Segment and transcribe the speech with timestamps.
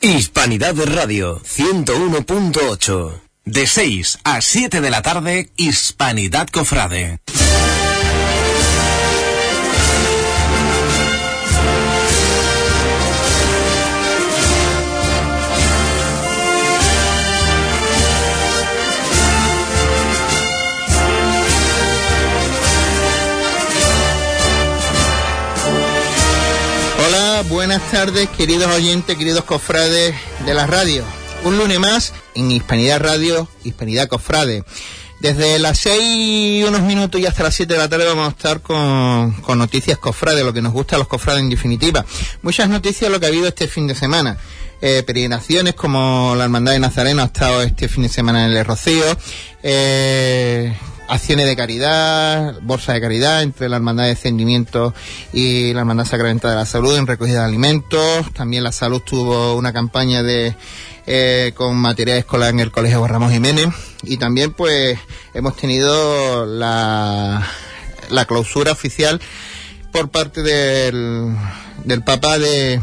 [0.00, 3.20] Hispanidad Radio 101.8.
[3.44, 7.18] De 6 a 7 de la tarde, Hispanidad Cofrade.
[27.78, 30.12] Buenas tardes, queridos oyentes, queridos cofrades
[30.44, 31.04] de la radio.
[31.44, 34.64] Un lunes más en Hispanidad Radio, Hispanidad Cofrade.
[35.20, 38.62] Desde las seis unos minutos y hasta las siete de la tarde vamos a estar
[38.62, 42.04] con, con noticias cofrades, lo que nos gusta a los cofrades en definitiva.
[42.42, 44.38] Muchas noticias lo que ha habido este fin de semana.
[44.80, 48.64] Eh, peregrinaciones como la Hermandad de Nazareno ha estado este fin de semana en el
[48.64, 49.04] Rocío.
[49.62, 50.76] Eh,
[51.08, 54.94] acciones de caridad, bolsa de caridad entre la Hermandad de Descendimiento
[55.32, 58.32] y la Hermandad Sacramental de la Salud en recogida de alimentos.
[58.34, 60.54] También la salud tuvo una campaña de
[61.06, 63.68] eh, con material escolar en el Colegio Ramos Jiménez
[64.02, 64.98] y también pues
[65.32, 67.46] hemos tenido la,
[68.10, 69.20] la clausura oficial
[69.90, 71.34] por parte del,
[71.84, 72.80] del Papa de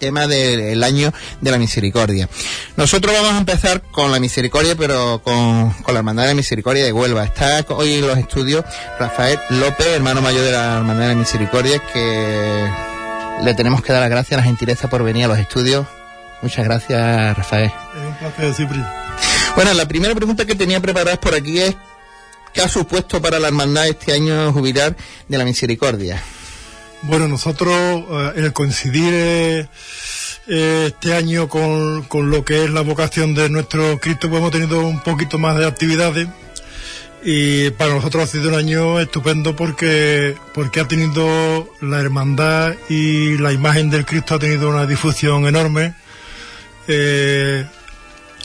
[0.00, 2.28] tema del año de la misericordia.
[2.76, 6.84] Nosotros vamos a empezar con la misericordia, pero con, con la Hermandad de la Misericordia
[6.84, 7.22] de Huelva.
[7.22, 8.64] Está hoy en los estudios
[8.98, 12.68] Rafael López, hermano mayor de la Hermandad de la Misericordia, que
[13.44, 15.86] le tenemos que dar las gracias, la gentileza por venir a los estudios.
[16.42, 17.66] Muchas gracias, Rafael.
[17.66, 18.82] Es un placer, Cipri.
[19.54, 21.76] Bueno, la primera pregunta que tenía preparada por aquí es,
[22.54, 24.96] ¿qué ha supuesto para la hermandad este año jubilar
[25.28, 26.22] de la misericordia?
[27.02, 29.68] Bueno, nosotros, eh, el coincidir eh,
[30.48, 34.50] eh, este año con, con, lo que es la vocación de nuestro Cristo, pues hemos
[34.50, 36.28] tenido un poquito más de actividades
[37.22, 43.38] y para nosotros ha sido un año estupendo porque, porque ha tenido la hermandad y
[43.38, 45.94] la imagen del Cristo ha tenido una difusión enorme.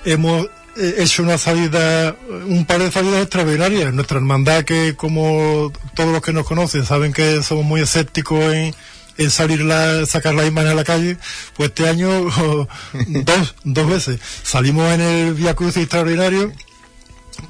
[0.05, 2.15] hemos hecho una salida,
[2.47, 3.93] un par de salidas extraordinarias.
[3.93, 8.75] Nuestra hermandad, que como todos los que nos conocen saben que somos muy escépticos en,
[9.17, 11.17] en salir la, sacar la imagen a la calle,
[11.55, 12.09] pues este año
[13.07, 14.19] dos, dos veces.
[14.44, 16.51] Salimos en el Via Cruz extraordinario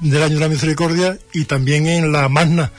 [0.00, 2.72] del año de la misericordia y también en la Magna.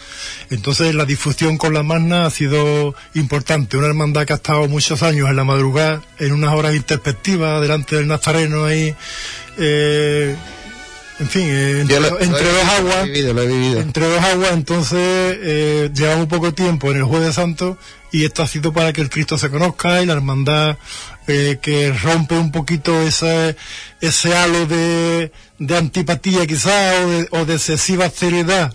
[0.50, 3.78] Entonces la difusión con la Magna ha sido importante.
[3.78, 7.96] Una hermandad que ha estado muchos años en la madrugada, en unas horas introspectivas, delante
[7.96, 8.96] del Nazareno ahí
[9.58, 10.36] eh,
[11.20, 13.80] en fin, eh, entre, lo, entre lo dos aguas, vivido, lo he vivido.
[13.82, 17.78] entre dos aguas, entonces eh, llevamos poco tiempo en el Jueves Santo
[18.12, 20.78] y esto ha sido para que el Cristo se conozca y la hermandad
[21.28, 23.56] eh, que rompe un poquito ese,
[24.00, 28.74] ese halo de, de antipatía quizá o de, o de excesiva seriedad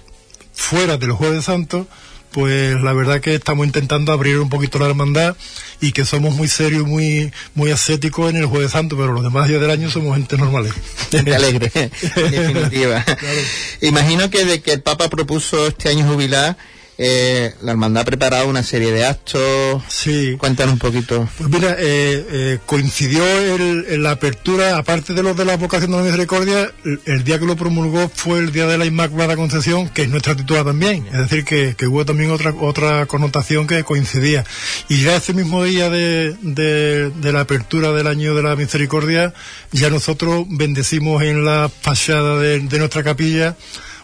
[0.53, 1.87] fuera del Jueves Santo,
[2.33, 5.37] pues la verdad que estamos intentando abrir un poquito la hermandad
[5.81, 9.49] y que somos muy serios, muy muy ascéticos en el Jueves Santo, pero los demás
[9.49, 10.73] días del año somos gente normales.
[11.11, 11.71] Gente alegre,
[12.17, 13.03] en definitiva.
[13.05, 13.41] Claro.
[13.81, 16.57] Imagino que de que el Papa propuso este año jubilar,
[16.99, 19.83] eh, la hermandad ha preparado una serie de actos.
[19.89, 20.37] Sí.
[20.39, 21.29] Cuéntanos un poquito.
[21.39, 25.91] Pues mira, eh, eh, coincidió el, en la apertura, aparte de los de la vocación
[25.91, 29.37] de la misericordia, el, el, día que lo promulgó fue el día de la Inmaculada
[29.37, 31.07] Concepción, que es nuestra titular también.
[31.07, 34.45] Es decir, que, que hubo también otra otra connotación que coincidía.
[34.89, 39.33] Y ya ese mismo día de, de, de la apertura del año de la misericordia,
[39.71, 43.57] ya nosotros bendecimos en la fachada de, de nuestra capilla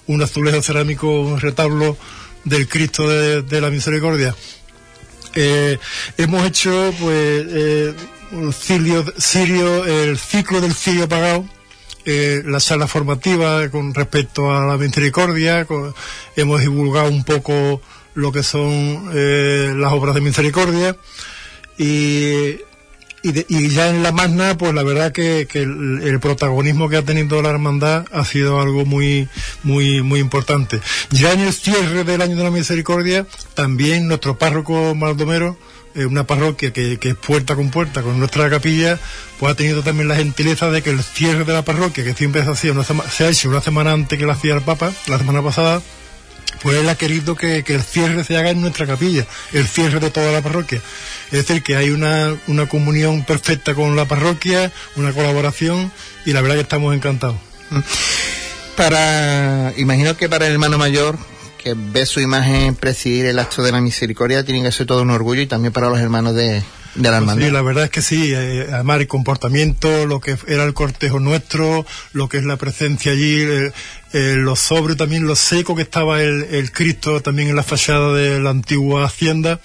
[0.06, 1.97] un azulejo cerámico, un retablo
[2.48, 4.34] del Cristo de, la Misericordia.
[5.34, 5.78] Eh,
[6.16, 7.94] hemos hecho, pues, eh,
[8.53, 11.47] cirio, el ciclo del cirio apagado,
[12.04, 15.66] eh, la sala formativa con respecto a la misericordia,
[16.37, 17.82] hemos divulgado un poco
[18.14, 20.97] lo que son eh, las obras de misericordia
[21.76, 22.56] y
[23.23, 26.97] y, de, y, ya en la magna, pues la verdad que, que el, protagonismo que
[26.97, 29.29] ha tenido la hermandad ha sido algo muy,
[29.62, 30.81] muy, muy importante.
[31.11, 35.56] Ya en el cierre del año de la misericordia, también nuestro párroco Maldomero,
[35.95, 38.99] eh, una parroquia que, que, es puerta con puerta con nuestra capilla,
[39.39, 42.44] pues ha tenido también la gentileza de que el cierre de la parroquia, que siempre
[42.44, 45.19] se hacía una se ha hecho una semana antes que la hacía el Papa, la
[45.19, 45.82] semana pasada,
[46.62, 50.00] pues él ha querido que, que, el cierre se haga en nuestra capilla, el cierre
[50.00, 50.83] de toda la parroquia.
[51.31, 55.93] Es decir, que hay una, una comunión perfecta con la parroquia, una colaboración
[56.25, 57.37] y la verdad que estamos encantados.
[58.77, 61.19] Para, imagino que para el hermano mayor
[61.59, 65.11] que ve su imagen presidir el acto de la misericordia tiene que ser todo un
[65.11, 66.62] orgullo y también para los hermanos de,
[66.94, 67.46] de la hermandad.
[67.46, 71.20] Sí, la verdad es que sí, eh, además el comportamiento, lo que era el cortejo
[71.20, 73.73] nuestro, lo que es la presencia allí, eh,
[74.12, 78.14] eh, lo sobre también, lo seco que estaba el, el, Cristo también en la fachada
[78.14, 79.61] de la antigua hacienda.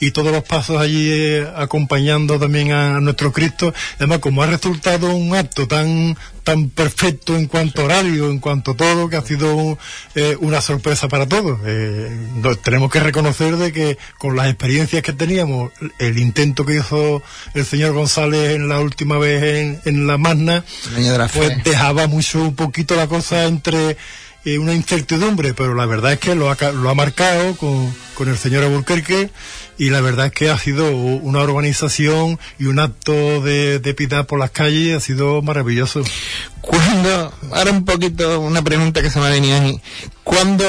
[0.00, 3.72] Y todos los pasos allí eh, acompañando también a, nuestro Cristo.
[3.96, 8.70] Además, como ha resultado un acto tan tan perfecto en cuanto a horario, en cuanto
[8.70, 9.76] a todo, que ha sido
[10.14, 11.60] eh, una sorpresa para todos.
[11.66, 12.08] Eh,
[12.62, 17.22] tenemos que reconocer de que con las experiencias que teníamos, el intento que hizo
[17.52, 20.64] el señor González en la última vez en, en la Magna,
[21.34, 23.98] pues dejaba mucho un poquito la cosa entre
[24.56, 28.38] una incertidumbre, pero la verdad es que lo ha, lo ha marcado con, con, el
[28.38, 29.30] señor Alburquerque
[29.78, 34.26] y la verdad es que ha sido una organización y un acto de, de piedad
[34.26, 36.02] por las calles, ha sido maravilloso.
[36.60, 39.80] Cuando, ahora un poquito, una pregunta que se me ha venido ahí,
[40.24, 40.64] cuando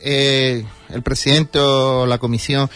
[0.00, 2.68] eh, el presidente o la comisión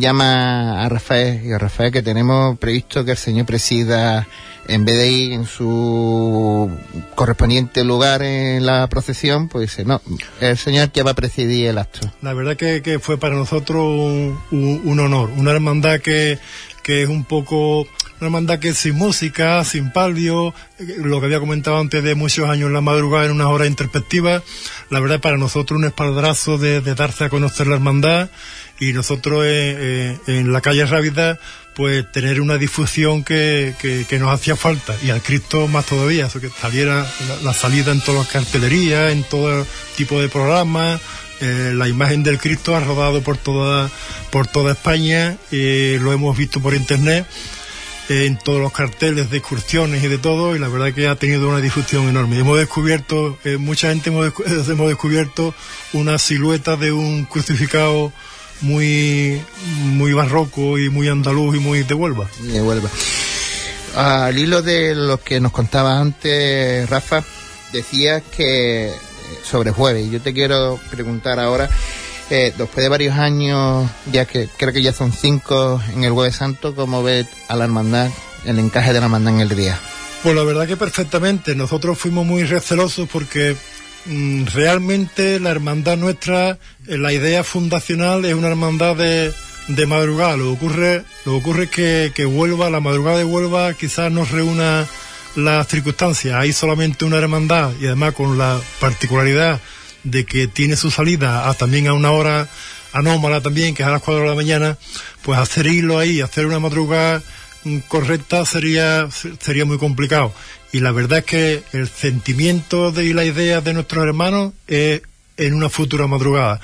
[0.00, 4.26] llama a Rafael y a Rafael que tenemos previsto que el señor presida
[4.66, 6.70] en vez de ir en su
[7.14, 10.00] correspondiente lugar en la procesión, pues dice, no,
[10.40, 12.10] el señor que va a presidir el acto.
[12.22, 13.84] La verdad que, que fue para nosotros
[14.50, 16.38] un, honor, una hermandad que,
[16.82, 17.86] que es un poco
[18.20, 22.68] una hermandad que sin música, sin palio, lo que había comentado antes de muchos años
[22.68, 24.42] en la madrugada en unas horas introspectivas,
[24.88, 28.30] la verdad para nosotros un espaldrazo de darse a conocer la hermandad
[28.88, 31.38] y nosotros eh, eh, en la calle Rábida
[31.74, 36.40] pues tener una difusión que, que, nos hacía falta y al Cristo más todavía, eso
[36.40, 37.04] que saliera
[37.42, 39.66] la, salida en todas las cartelerías, en todo
[39.96, 41.00] tipo de programas,
[41.40, 43.90] eh, la imagen del Cristo ha rodado por toda,
[44.30, 47.26] por toda España, eh, lo hemos visto por internet,
[48.08, 51.48] en todos los carteles de excursiones y de todo, y la verdad que ha tenido
[51.48, 52.38] una difusión enorme.
[52.38, 54.32] Hemos descubierto, eh, mucha gente hemos,
[54.68, 55.54] hemos descubierto
[55.92, 58.12] una silueta de un crucificado
[58.60, 59.40] muy,
[59.84, 62.28] muy barroco y muy andaluz y muy de Huelva.
[62.40, 62.88] De Huelva.
[63.96, 67.22] Al hilo de lo que nos contaba antes, Rafa,
[67.72, 68.92] decías que eh,
[69.44, 71.70] sobre jueves, yo te quiero preguntar ahora,
[72.30, 76.36] eh, después de varios años, ya que creo que ya son cinco en el Jueves
[76.36, 78.10] Santo, ¿cómo ves a la hermandad,
[78.44, 79.78] el encaje de la hermandad en el día?
[80.24, 81.54] Pues la verdad que perfectamente.
[81.54, 83.56] Nosotros fuimos muy recelosos porque
[84.06, 89.32] realmente la hermandad nuestra, eh, la idea fundacional es una hermandad de,
[89.68, 90.36] de madrugada.
[90.36, 94.30] Lo que ocurre, lo ocurre es que, que Huelva, la madrugada de Huelva quizás nos
[94.30, 94.86] reúna
[95.36, 96.34] las circunstancias.
[96.34, 99.60] Hay solamente una hermandad y además con la particularidad
[100.04, 102.48] de que tiene su salida a, también a una hora
[102.92, 104.78] anómala también, que es a las 4 de la mañana,
[105.22, 107.22] pues hacer hilo ahí, hacer una madrugada
[107.64, 109.08] mm, correcta sería,
[109.40, 110.32] sería muy complicado.
[110.74, 115.02] Y la verdad es que el sentimiento de, y la idea de nuestros hermanos es
[115.36, 116.60] en una futura madrugada.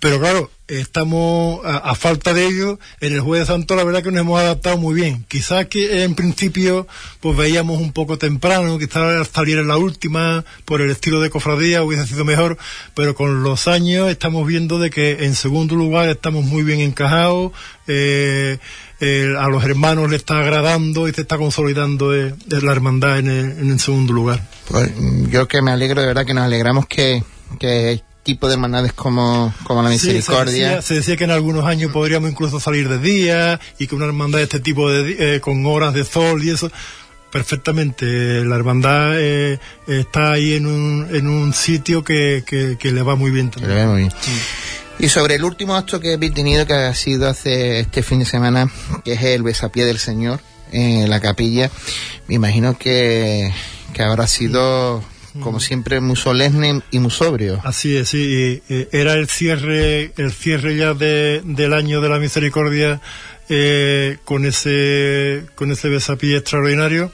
[0.00, 2.80] Pero claro, estamos a, falta de ello.
[3.00, 5.24] En el Jueves Santo la verdad que nos hemos adaptado muy bien.
[5.28, 6.88] Quizás que en principio
[7.20, 11.84] pues veíamos un poco temprano, quizás salir en la última por el estilo de cofradía
[11.84, 12.58] hubiese sido mejor,
[12.94, 17.52] pero con los años estamos viendo de que en segundo lugar estamos muy bien encajados.
[17.86, 18.58] Eh,
[19.00, 23.80] a los hermanos le está agradando y se está consolidando eh, la hermandad en el,
[23.80, 24.48] segundo lugar.
[24.68, 24.90] Pues
[25.28, 27.22] yo que me alegro, de verdad que nos alegramos que,
[27.58, 30.82] que tipo de hermandades como, como la misericordia.
[30.82, 34.38] se, decía, que en algunos años podríamos incluso salir de día y que una hermandad
[34.38, 36.70] de este tipo de, eh, con horas de sol y eso
[37.30, 38.44] perfectamente.
[38.44, 43.30] La hermandad eh, está ahí en un, en un sitio que, que, le va muy
[43.30, 43.88] bien también.
[43.88, 44.12] muy bien.
[44.98, 48.24] Y sobre el último acto que he tenido, que ha sido hace este fin de
[48.24, 48.70] semana,
[49.04, 50.40] que es el besapié del Señor
[50.72, 51.70] en la capilla,
[52.28, 53.52] me imagino que,
[53.92, 55.04] que habrá sido
[55.40, 57.60] como siempre muy solemne y muy sobrio.
[57.62, 63.02] Así es, sí, era el cierre, el cierre ya de, del año de la misericordia
[63.50, 67.12] eh, con ese, con ese besapié extraordinario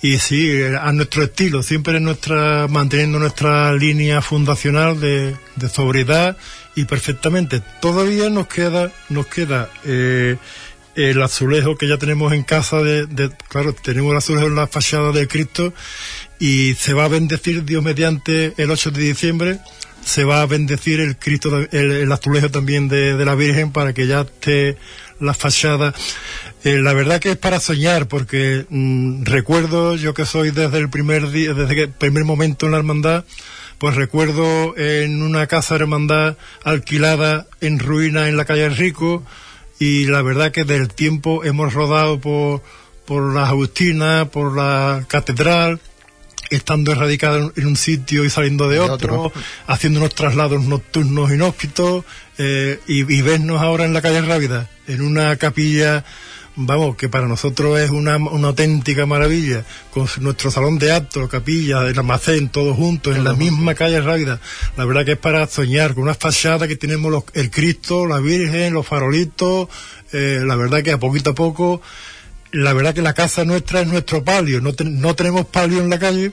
[0.00, 6.36] y sí, a nuestro estilo, siempre nuestra, manteniendo nuestra línea fundacional de, de sobriedad
[6.78, 7.60] y perfectamente.
[7.80, 10.36] Todavía nos queda, nos queda eh,
[10.94, 15.10] el azulejo que ya tenemos en casa de, claro, tenemos el azulejo en la fachada
[15.10, 15.74] de Cristo
[16.38, 19.60] y se va a bendecir Dios mediante el 8 de diciembre
[20.04, 24.22] se va a bendecir el Cristo, el, azulejo también de, la Virgen para que ya
[24.22, 24.78] esté
[25.20, 25.92] la fachada.
[26.64, 30.88] Eh, la verdad que es para soñar, porque mm, recuerdo yo que soy desde el
[30.88, 33.24] primer día, desde el primer momento en la hermandad,
[33.78, 39.24] pues recuerdo en una casa de hermandad alquilada en ruina en la calle Rico
[39.78, 42.62] y la verdad que del tiempo hemos rodado por,
[43.06, 45.80] por la Agustina, por la catedral,
[46.50, 49.32] estando erradicada en un sitio y saliendo de otro,
[49.66, 52.04] haciendo unos traslados nocturnos inhóspitos
[52.38, 56.04] eh, y, y, vernos ahora en la calle Rábida, en una capilla
[56.60, 61.86] vamos, que para nosotros es una, una auténtica maravilla, con nuestro salón de actos, capilla,
[61.86, 64.40] el almacén, todos juntos, en la misma calle Rábida.
[64.76, 68.18] La verdad que es para soñar, con una fachada que tenemos los, el Cristo, la
[68.18, 69.68] Virgen, los farolitos,
[70.12, 71.80] eh, la verdad que a poquito a poco,
[72.50, 75.98] la verdad que la casa nuestra es nuestro palio, no, no tenemos palio en la
[75.98, 76.32] calle,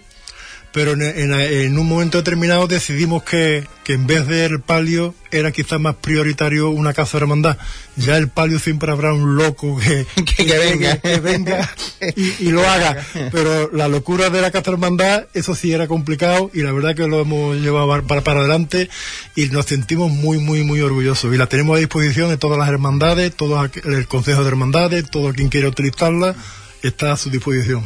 [0.75, 6.69] pero en, un momento determinado decidimos que, en vez del palio era quizás más prioritario
[6.69, 7.57] una casa de hermandad.
[7.95, 10.05] Ya el palio siempre habrá un loco que,
[11.21, 11.73] venga,
[12.17, 12.97] y, lo haga.
[13.31, 16.93] Pero la locura de la casa de hermandad, eso sí era complicado y la verdad
[16.93, 18.89] que lo hemos llevado para, para adelante
[19.33, 21.33] y nos sentimos muy, muy, muy orgullosos.
[21.33, 25.31] Y la tenemos a disposición de todas las hermandades, todo el Consejo de Hermandades, todo
[25.31, 26.35] quien quiera utilizarla
[26.87, 27.85] está a su disposición.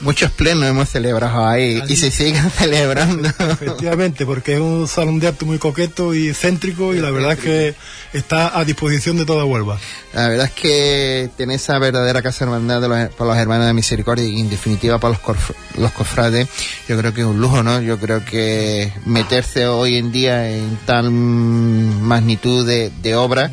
[0.00, 3.28] Muchos plenos hemos celebrado ahí y se siguen celebrando.
[3.28, 7.38] Efectivamente, porque es un salón de arte muy coqueto y céntrico y la verdad es
[7.38, 7.74] que
[8.12, 9.78] está a disposición de toda Huelva.
[10.12, 13.72] La verdad es que tener esa verdadera casa hermandad de los, para los hermanos de
[13.72, 15.36] misericordia y en definitiva para los,
[15.78, 16.48] los cofrades,
[16.88, 17.80] yo creo que es un lujo, ¿no?
[17.80, 23.50] Yo creo que meterse hoy en día en tal magnitud de, obra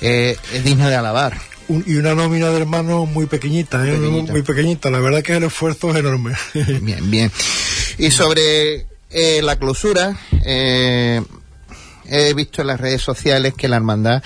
[0.00, 1.51] eh, es digno de alabar
[1.86, 3.96] y una nómina de hermanos muy pequeñita, ¿eh?
[3.96, 4.90] muy pequeñita.
[4.90, 6.34] La verdad que el esfuerzo es enorme.
[6.82, 7.30] bien, bien.
[7.98, 11.22] Y sobre eh, la clausura, eh,
[12.06, 14.22] he visto en las redes sociales que la hermandad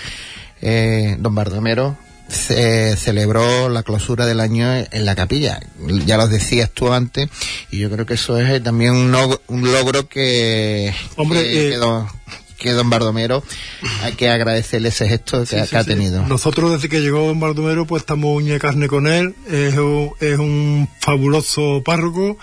[1.18, 1.96] Don Bardomero
[2.28, 5.60] celebró la clausura del año en la capilla.
[6.06, 7.28] Ya lo decías tú antes,
[7.70, 11.78] y yo creo que eso es también un, logro que, Hombre, que
[12.64, 13.42] don Bardomero
[14.02, 16.26] hay que agradecerle ese gesto que, ha tenido.
[16.26, 20.38] Nosotros desde que llegó don Bardomero pues estamos uña carne con él, es un, es
[20.38, 22.38] un fabuloso párroco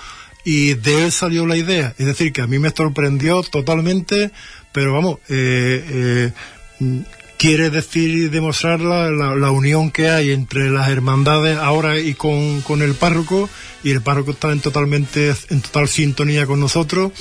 [0.45, 4.31] y de él salió la idea, es decir que a mí me sorprendió totalmente,
[4.71, 6.31] pero vamos, eh,
[6.79, 7.01] eh,
[7.37, 12.61] quiere decir y demostrar la, la, unión que hay entre las hermandades ahora y con,
[12.61, 13.49] con el párroco
[13.83, 17.11] y el párroco está en totalmente en total sintonía con nosotros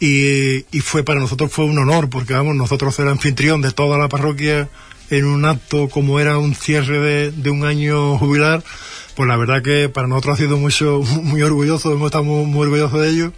[0.00, 4.08] y, fue para nosotros fue un honor porque vamos nosotros el anfitrión de toda la
[4.08, 4.68] parroquia
[5.10, 8.62] en un acto como era un cierre de, de un año jubilar
[9.14, 13.08] pues la verdad que para nosotros ha sido mucho muy orgulloso estamos muy orgullosos de
[13.10, 13.32] ello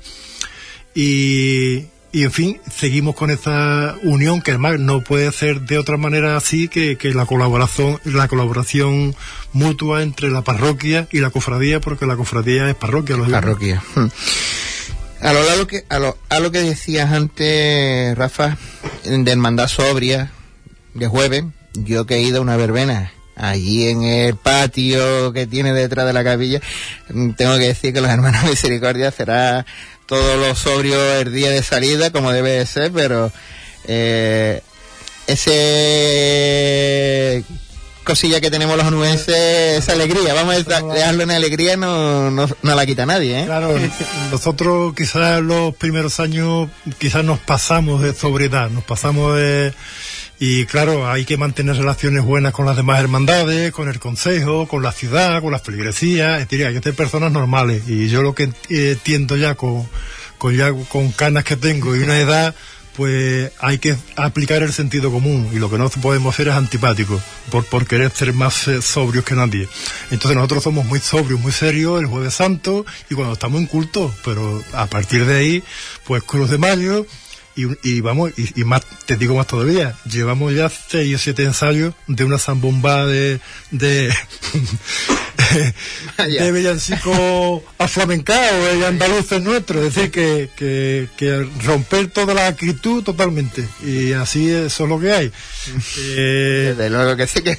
[0.94, 5.96] y, y en fin, seguimos con esta unión que además no puede ser de otra
[5.96, 9.14] manera así que, que, la colaboración, la colaboración
[9.52, 13.82] mutua entre la parroquia y la cofradía, porque la cofradía es parroquia, Parroquia.
[15.22, 18.56] A lo, a que, a lo, a lo que decías antes, Rafa,
[19.04, 20.30] de hermandad sobria,
[20.94, 25.72] de jueves, yo que he ido a una verbena allí en el patio que tiene
[25.72, 26.60] detrás de la capilla,
[27.36, 29.66] tengo que decir que los hermanos Misericordia será
[30.06, 33.30] todo lo sobrio el día de salida, como debe de ser, pero
[33.86, 34.62] eh,
[35.26, 36.24] ese
[38.10, 40.34] cosilla que tenemos los onubenses esa alegría.
[40.34, 43.42] Vamos a dejarlo en alegría, no, no, la quita nadie.
[43.42, 43.44] ¿eh?
[43.44, 43.76] Claro,
[44.32, 49.72] nosotros quizás los primeros años quizás nos pasamos de sobriedad, nos pasamos de...
[50.40, 54.82] Y claro, hay que mantener relaciones buenas con las demás hermandades, con el consejo, con
[54.82, 57.84] la ciudad, con las feligresías, es decir, hay que ser personas normales.
[57.86, 59.88] Y yo lo que entiendo ya con,
[60.36, 62.56] con, ya con canas que tengo y una edad,
[63.00, 67.18] pues hay que aplicar el sentido común y lo que no podemos ser es antipático
[67.50, 69.66] por, por querer ser más eh, sobrios que nadie.
[70.10, 74.14] Entonces nosotros somos muy sobrios, muy serios el jueves santo y cuando estamos en culto,
[74.22, 75.64] pero a partir de ahí,
[76.04, 77.06] pues Cruz de Mayo,
[77.82, 82.24] y, vamos, y, más, te digo más todavía, llevamos ya seis o siete ensayos de
[82.24, 83.40] una zambomba de,
[83.70, 84.12] de,
[86.16, 93.02] de villancico aflamencado y andaluces nuestros, es decir, que, que, que, romper toda la actitud
[93.02, 95.32] totalmente, y así eso es lo que hay.
[95.98, 97.58] eh, Desde luego que sí que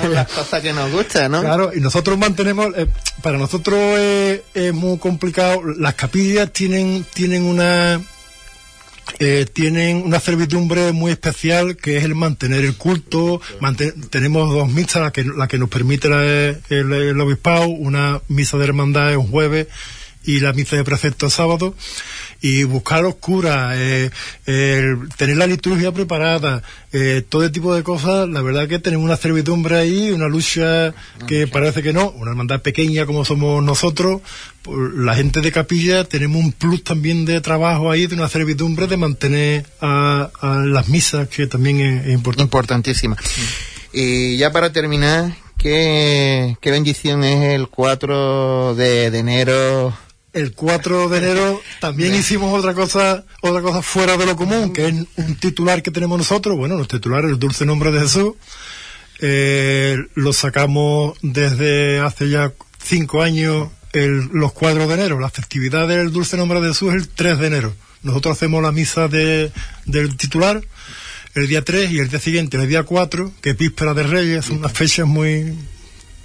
[0.00, 1.40] son las cosas que nos gustan, ¿no?
[1.40, 2.86] Claro, y nosotros mantenemos, eh,
[3.22, 8.00] para nosotros es, es muy complicado, las capillas tienen, tienen una
[9.18, 13.40] eh, tienen una servidumbre muy especial que es el mantener el culto.
[14.10, 16.08] tenemos dos misas, la que, la que nos permite
[16.68, 19.68] el, obispado, una misa de hermandad un jueves
[20.24, 21.74] y la misa de precepto el sábado
[22.42, 24.10] y buscar los curas, eh,
[25.16, 29.78] tener la liturgia preparada, eh, todo tipo de cosas, la verdad que tenemos una servidumbre
[29.78, 30.92] ahí, una lucha
[31.28, 34.22] que parece que no, una hermandad pequeña como somos nosotros,
[34.96, 38.96] la gente de capilla tenemos un plus también de trabajo ahí, de una servidumbre de
[38.96, 40.30] mantener a,
[40.64, 42.42] las misas, que también es, importante.
[42.42, 43.16] Importantísima.
[43.92, 49.92] Y ya para terminar, ¿qué, qué bendición es el 4 de enero
[50.32, 54.88] el 4 de enero también hicimos otra cosa, otra cosa fuera de lo común, que
[54.88, 58.34] es un titular que tenemos nosotros, bueno, los titulares, el dulce nombre de Jesús.
[59.20, 65.20] eh, lo sacamos desde hace ya cinco años el, los cuadros de enero.
[65.20, 67.74] La festividad del Dulce Nombre de Jesús es el 3 de enero.
[68.02, 69.52] Nosotros hacemos la misa de,
[69.84, 70.62] del titular
[71.34, 74.44] el día 3 y el día siguiente, el día 4, que es víspera de Reyes,
[74.44, 75.54] son unas fechas muy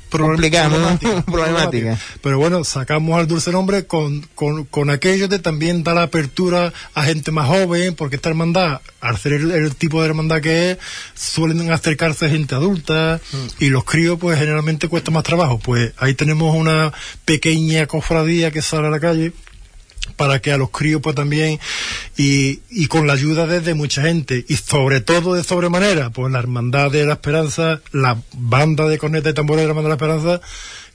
[0.10, 1.98] complicada, problemática.
[2.22, 7.04] Pero bueno, sacamos al dulce nombre con, con, con, aquello de también dar apertura a
[7.04, 10.78] gente más joven, porque esta hermandad, al ser el, tipo de hermandad que es,
[11.16, 13.64] suelen acercarse gente adulta mm.
[13.64, 15.60] y los críos pues generalmente cuesta más trabajo.
[15.60, 16.94] Pues ahí tenemos una
[17.26, 19.34] pequeña cofradía que sale a la calle
[20.16, 21.60] para que a los críos pues también
[22.16, 26.40] y, y con la ayuda de, mucha gente y sobre todo de sobremanera pues la
[26.40, 30.16] hermandad de la esperanza la banda de cornetas y tambores de la hermandad de la
[30.16, 30.42] esperanza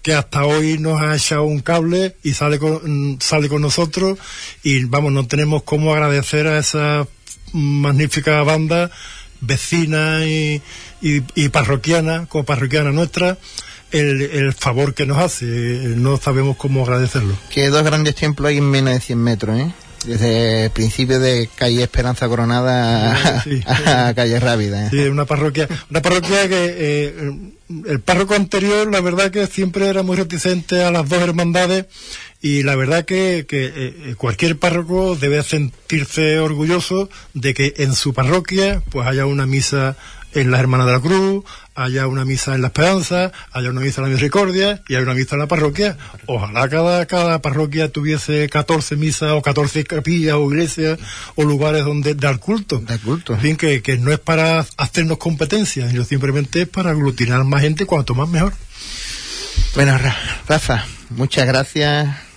[0.03, 4.19] que hasta hoy nos ha echado un cable y sale con, sale con nosotros
[4.63, 7.07] y vamos no tenemos cómo agradecer a esa
[7.53, 8.91] magnífica banda
[9.41, 10.63] vecina y,
[11.01, 12.27] y, y parroquiana
[12.93, 13.39] nuestra
[13.93, 15.45] el, favor que nos hace.
[15.45, 17.37] No sabemos cómo agradecerlo.
[17.51, 19.73] Que dos grandes templos hay en menos de 100 metros, ¿eh?
[20.07, 24.87] Desde el principio de calle Esperanza Coronada a, calle Rábida.
[24.87, 24.89] ¿eh?
[24.91, 27.33] Sí, una parroquia, una parroquia que eh,
[27.87, 31.87] el párroco anterior, la verdad que siempre era muy reticente a las dos hermandades
[32.41, 38.13] y la verdad que, que eh, cualquier párroco debe sentirse orgulloso de que en su
[38.13, 39.97] parroquia pues haya una misa
[40.35, 44.01] en las Hermanas de la Cruz, haya una misa en la Esperanza, haya una misa
[44.01, 45.97] en la Misericordia y haya una misa en la parroquia.
[46.27, 50.99] Ojalá cada, cada parroquia tuviese 14 misas o 14 capillas o iglesias
[51.35, 52.79] o lugares donde dar culto.
[52.79, 53.35] Dar culto.
[53.35, 57.63] En fin, que, que no es para hacernos competencias, sino simplemente es para aglutinar más
[57.63, 58.53] gente cuanto más mejor.
[59.75, 59.99] Bueno,
[60.49, 62.32] Rafa, muchas gracias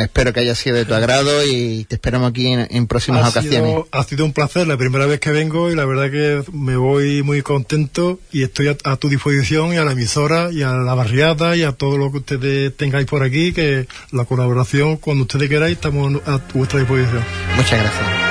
[0.00, 3.84] espero que haya sido de tu agrado y te esperamos aquí en, próximas ocasiones.
[3.90, 7.22] ha sido un placer, la primera vez que vengo y la verdad que me voy
[7.22, 11.56] muy contento y estoy a, tu disposición y a la emisora y a la barriada
[11.56, 15.76] y a todo lo que ustedes tengáis por aquí, que la colaboración cuando ustedes queráis
[15.76, 17.24] estamos a vuestra disposición.
[17.56, 18.29] Muchas gracias.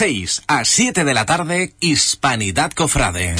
[0.00, 3.36] 6 a 7 de la tarde, Hispanidad Cofrade.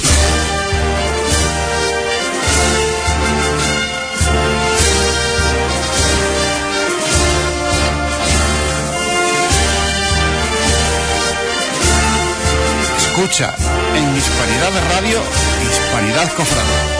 [12.99, 13.55] Escucha
[13.94, 15.23] en Hispanidad Radio,
[15.62, 17.00] Hispanidad Cofrade.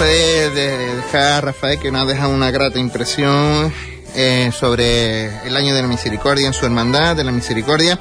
[0.00, 3.72] De dejar a Rafael que nos ha dejado una grata impresión
[4.14, 8.00] eh, sobre el año de la misericordia en su hermandad de la misericordia.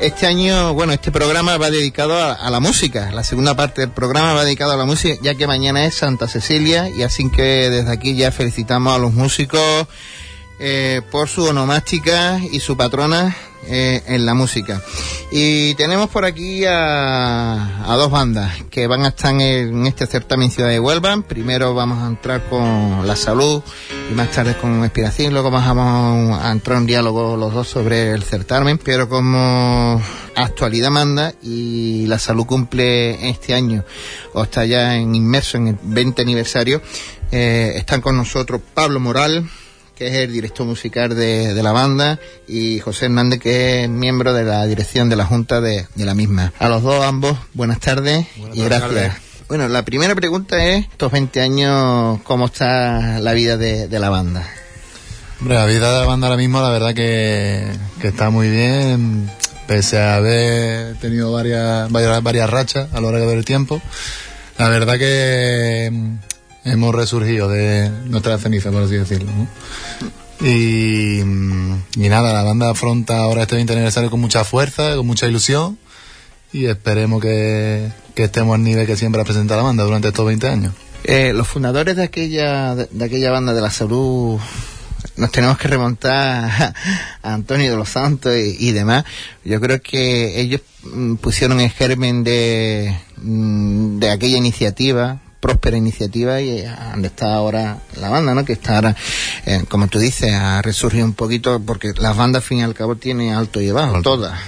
[0.00, 3.10] Este año, bueno, este programa va dedicado a, la música.
[3.12, 6.28] La segunda parte del programa va dedicado a la música, ya que mañana es Santa
[6.28, 9.86] Cecilia y así que desde aquí ya felicitamos a los músicos
[10.60, 14.82] eh, por su onomástica y su patrona eh, en la música.
[15.30, 20.70] Y tenemos por aquí a, dos bandas que van a estar en, este certamen Ciudad
[20.70, 21.20] de Huelva.
[21.22, 23.62] Primero vamos a entrar con La Salud
[24.10, 25.32] y más tarde con Inspiración.
[25.32, 28.78] Luego vamos a entrar en diálogo los dos sobre el certamen.
[28.78, 30.00] Pero como
[30.34, 33.84] actualidad manda y La Salud cumple este año
[34.32, 36.80] o está ya en inmerso en el 20 aniversario,
[37.30, 39.48] eh, están con nosotros Pablo Moral
[39.98, 44.44] que es el director musical de, la banda, y José Hernández, que es miembro de
[44.44, 46.52] la dirección de la Junta de, la misma.
[46.60, 49.16] A los dos, ambos, buenas tardes y gracias.
[49.48, 54.46] Bueno, la primera pregunta es, estos 20 años, ¿cómo está la vida de, la banda?
[55.40, 57.66] Hombre, la vida de la banda ahora mismo, la verdad que,
[58.00, 59.28] está muy bien,
[59.66, 63.82] pese a haber tenido varias, varias, varias rachas a lo largo del tiempo.
[64.58, 65.90] La verdad que
[66.70, 69.30] hemos resurgido de nuestra ceniza, por así decirlo.
[70.40, 71.22] Y,
[71.96, 75.78] nada, la banda afronta ahora este 20 aniversario con mucha fuerza, con mucha ilusión
[76.52, 80.48] y esperemos que, estemos al nivel que siempre ha presentado la banda durante estos 20
[80.48, 80.72] años.
[81.04, 84.40] Eh, los fundadores de aquella, de, aquella banda de la salud
[85.16, 86.74] nos tenemos que remontar
[87.22, 89.04] a Antonio de los Santos y, demás.
[89.44, 96.40] Yo creo que ellos mm, pusieron el germen de, mm, de aquella iniciativa próspera iniciativa
[96.40, 98.44] y eh, donde está ahora la banda, ¿no?
[98.44, 98.96] Que está ahora,
[99.46, 102.74] eh, como tú dices, ha resurgido un poquito porque las bandas, al fin y al
[102.74, 104.38] cabo, tienen alto y bajo, todas.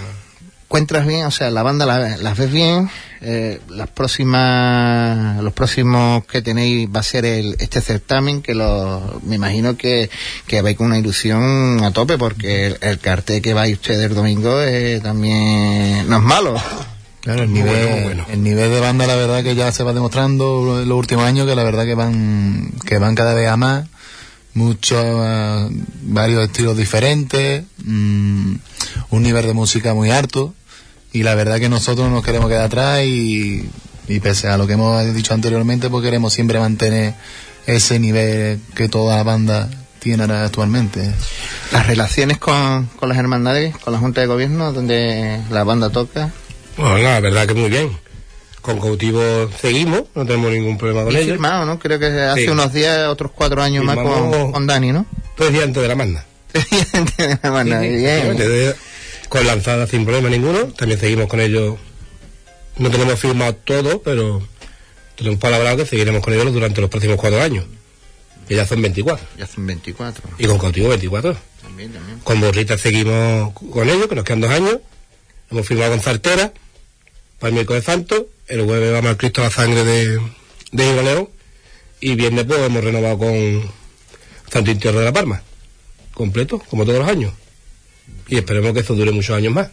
[0.65, 1.27] ¿Encuentras bien?
[1.27, 2.89] O sea, la banda las ves bien.
[3.23, 9.21] Eh, las próximas, los próximos que tenéis va a ser el, este certamen que lo,
[9.25, 10.09] me imagino que,
[10.47, 14.57] que vais con una ilusión a tope porque el, cartel que vais ustedes el domingo
[15.03, 16.55] también no es malo.
[17.21, 20.89] Claro, el nivel, el nivel de banda, la verdad que ya se va demostrando en
[20.89, 23.87] los últimos años que la verdad que van, que van cada vez a más,
[24.55, 25.69] muchos, eh,
[26.03, 28.55] varios estilos diferentes, mm,
[29.11, 30.55] un nivel de música muy alto,
[31.13, 33.69] y la verdad que nosotros no nos queremos quedar atrás y,
[34.09, 37.15] y pese a lo que hemos dicho anteriormente, pues queremos siempre mantener
[37.67, 41.13] ese nivel que toda la banda tiene actualmente.
[41.71, 46.33] Las relaciones con, con las hermandades, con la Junta de Gobierno, donde la banda toca,
[46.77, 47.97] bueno, la verdad que muy bien.
[48.61, 49.23] Con cautivo
[49.59, 51.31] seguimos, no tenemos ningún problema con ellos.
[51.31, 51.79] firmado, ¿no?
[51.79, 55.07] Creo que hace unos días, otros cuatro años más con, con, Dani, ¿no?
[55.37, 56.27] Tres días antes de la manda.
[56.53, 58.75] Tres días antes de la manda, bien.
[59.31, 60.67] Con lanzada sin problema ninguno.
[60.77, 61.79] También seguimos con ellos.
[62.77, 64.43] No tenemos firmado todo, pero
[65.17, 67.65] tenemos palabrado que seguiremos con ellos durante los próximos cuatro años.
[68.49, 69.27] Que ya son 24.
[69.39, 70.31] Ya son 24.
[70.39, 71.37] Y con cautivo 24.
[71.63, 72.19] También, también.
[72.25, 74.79] Con Borrita seguimos con ellos, que nos quedan dos años.
[75.51, 76.53] Hemos firmado con Zartera
[77.41, 80.21] para el miércoles santo, el jueves vamos al Cristo a la sangre de,
[80.71, 81.29] de
[82.01, 83.63] y viernes pues hemos renovado con
[84.51, 85.43] Santo Interior de la Palma,
[86.15, 87.33] completo, como todos los años.
[88.29, 89.69] Y esperemos que esto dure muchos años más.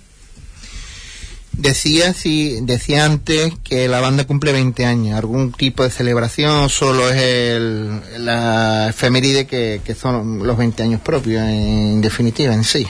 [1.54, 5.18] Decía, si, decía antes que la banda cumple 20 años.
[5.18, 11.02] ¿Algún tipo de celebración solo es el, la efeméride que, que son los 20 años
[11.02, 12.88] propios, en definitiva, en sí?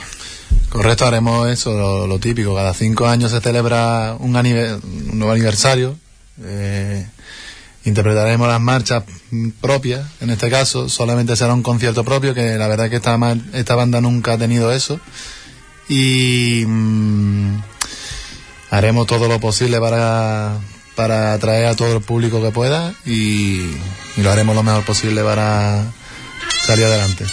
[0.68, 2.54] Correcto, haremos eso, lo, típico.
[2.54, 5.96] Cada cinco años se celebra un, un nuevo aniversario.
[6.42, 7.06] Eh,
[7.84, 9.04] interpretaremos las marchas
[9.60, 10.88] propias, en este caso.
[10.88, 13.18] Solamente será un concierto propio, que la verdad es que esta,
[13.54, 15.00] esta banda nunca ha tenido eso.
[15.88, 17.62] Y mm,
[18.70, 20.58] haremos todo lo posible para,
[20.94, 23.70] para atraer a todo el público que pueda y
[24.16, 25.84] lo haremos lo mejor posible para
[26.66, 27.24] salir adelante.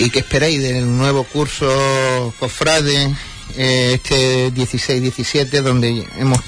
[0.00, 3.10] ¿Y qué esperáis del nuevo curso Cofrade,
[3.56, 6.38] eh, este 16-17, donde hemos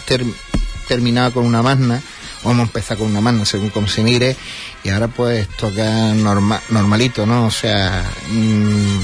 [0.86, 2.00] terminado con una magna,
[2.44, 4.36] vamos a empezar con una mano según como se mire
[4.84, 7.46] y ahora pues toca norma, normalito, ¿no?
[7.46, 9.00] O sea, mmm,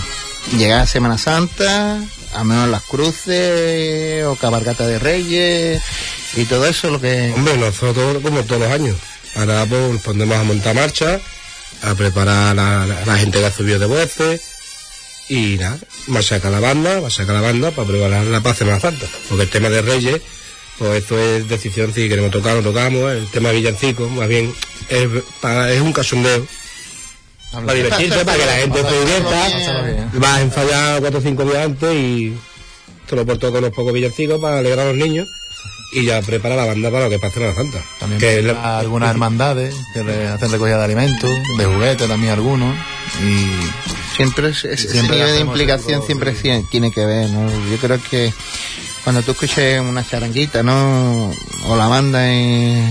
[0.56, 2.00] llegar a Semana Santa,
[2.32, 5.82] a menos las cruces o cabalgata de reyes
[6.36, 7.32] y todo eso lo que...
[7.34, 8.96] Hombre, nosotros como todos los años,
[9.34, 11.20] ahora pues pondremos a montar marcha,
[11.86, 14.40] a preparar a la, la, la gente que ha subido de voces
[15.28, 15.78] y nada,
[16.14, 18.80] va a sacar la banda, va a sacar la banda para preparar la paz Semana
[18.80, 20.22] Santa, porque el tema de reyes
[20.78, 24.52] pues esto es decisión si queremos tocar o tocamos, el tema de villancico, más bien
[24.88, 25.08] es,
[25.40, 26.46] para, es un casondeo.
[27.50, 31.64] Para divertirse, para que la gente se divierta, va a ensayar cuatro o cinco días
[31.64, 32.36] antes y
[33.06, 35.26] te lo porto con unos pocos villancicos para alegrar a los niños
[35.92, 37.84] y ya prepara la banda para lo que pasa en la Santa.
[37.98, 38.78] También que la...
[38.78, 42.74] algunas hermandades que re, hacen recogida de alimentos, de juguetes también algunos
[43.22, 46.34] y siempre, es, es, siempre ese nivel de implicación siempre
[46.70, 47.48] tiene que ver, ¿no?
[47.70, 48.32] Yo creo que
[49.04, 51.30] cuando tú escuches una charanguita, ¿no?
[51.68, 52.82] O la banda eh,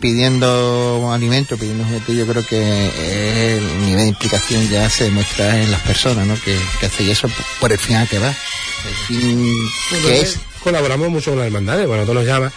[0.00, 5.70] pidiendo alimento, pidiendo juguete, yo creo que el nivel de implicación ya se demuestra en
[5.70, 6.34] las personas, ¿no?
[6.42, 7.28] Que, que hacen eso
[7.60, 8.28] por el final que va.
[8.28, 9.54] El fin
[10.02, 10.38] que es.
[10.62, 12.52] Colaboramos mucho con las hermandades, bueno, todos nos llama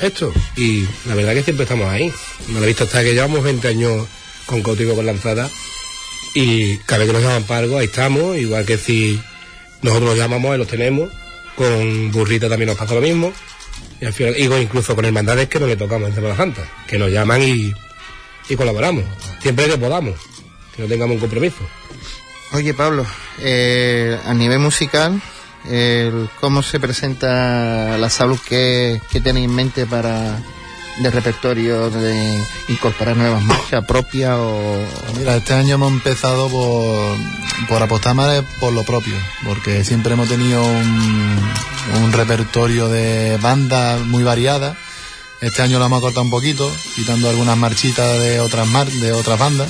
[0.00, 2.12] esto, y la verdad que siempre estamos ahí.
[2.48, 4.06] Me lo he visto hasta que llevamos 20 años
[4.46, 5.50] con Cótico con lanzada,
[6.34, 9.20] y cada vez que nos llaman para algo, ahí estamos, igual que si
[9.82, 11.10] nosotros los llamamos, ahí los tenemos,
[11.56, 13.32] con Burrita también nos pasa lo mismo.
[14.00, 16.98] Y al final, y incluso con hermandades que no le tocamos en Semana Santa, que
[16.98, 17.72] nos llaman y,
[18.48, 19.04] y colaboramos,
[19.40, 20.18] siempre que podamos,
[20.74, 21.58] que no tengamos un compromiso.
[22.52, 23.06] Oye Pablo,
[23.40, 25.22] eh, a nivel musical,
[26.40, 30.38] ¿cómo se presenta la salud que, que tenéis en mente para
[30.98, 34.76] de repertorio de incorporar nuevas marchas propias o
[35.16, 37.16] mira este año hemos empezado por,
[37.66, 41.38] por apostar más por lo propio porque siempre hemos tenido un,
[42.04, 44.76] un repertorio de bandas muy variadas
[45.42, 49.36] este año lo hemos cortado un poquito quitando algunas marchitas de otras mar de otras
[49.40, 49.68] bandas.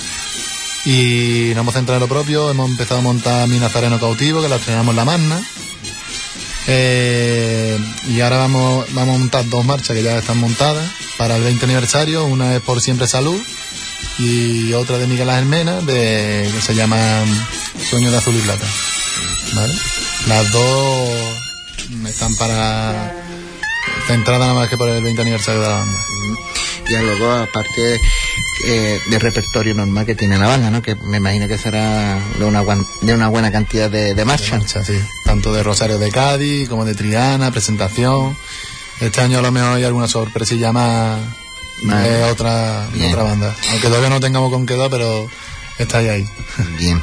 [0.85, 4.51] Y nos hemos centrado en lo propio hemos empezado a montar mi nazareno cautivo que
[4.51, 5.43] la estrenamos en la magna
[6.67, 11.43] eh, y ahora vamos, vamos a montar dos marchas que ya están montadas para el
[11.43, 12.25] 20 aniversario.
[12.25, 13.41] Una es por Siempre Salud
[14.19, 16.99] y otra de Miguel Ángel de, que se llama
[17.89, 18.67] Sueño de Azul y Plata.
[19.55, 19.75] ¿Vale?
[20.29, 21.09] Las dos
[22.07, 23.13] están para
[24.07, 25.99] centradas nada más que por el 20 aniversario de la banda.
[26.89, 28.01] Y luego, aparte
[28.65, 30.83] eh, de repertorio normal que tiene la banda, ¿no?
[30.83, 32.63] Que me imagino que será de una,
[33.01, 34.61] de una buena cantidad de, de marchas.
[34.61, 34.99] Marcha, sí.
[35.25, 38.37] Tanto de Rosario de Cádiz como de Triana, presentación.
[39.01, 41.21] Este año a lo mejor hay alguna sorpresilla más
[41.83, 43.55] de otra, de otra banda.
[43.73, 45.29] Aunque todavía no tengamos con qué dar, pero
[45.79, 46.09] está ahí.
[46.09, 46.29] ahí.
[46.79, 47.03] Bien.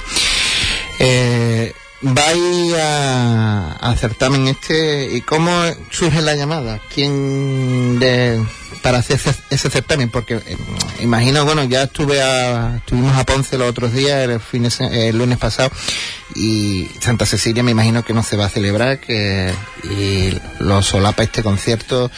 [0.99, 5.51] Eh, vais a, a certamen este y cómo
[5.89, 8.41] surge la llamada quién de
[8.81, 10.57] para hacer ese, ese certamen porque eh,
[11.01, 15.17] imagino bueno ya estuve a estuvimos a Ponce los otros días el fin de, el
[15.17, 15.71] lunes pasado
[16.35, 21.23] y Santa Cecilia me imagino que no se va a celebrar que y lo solapa
[21.23, 22.09] este concierto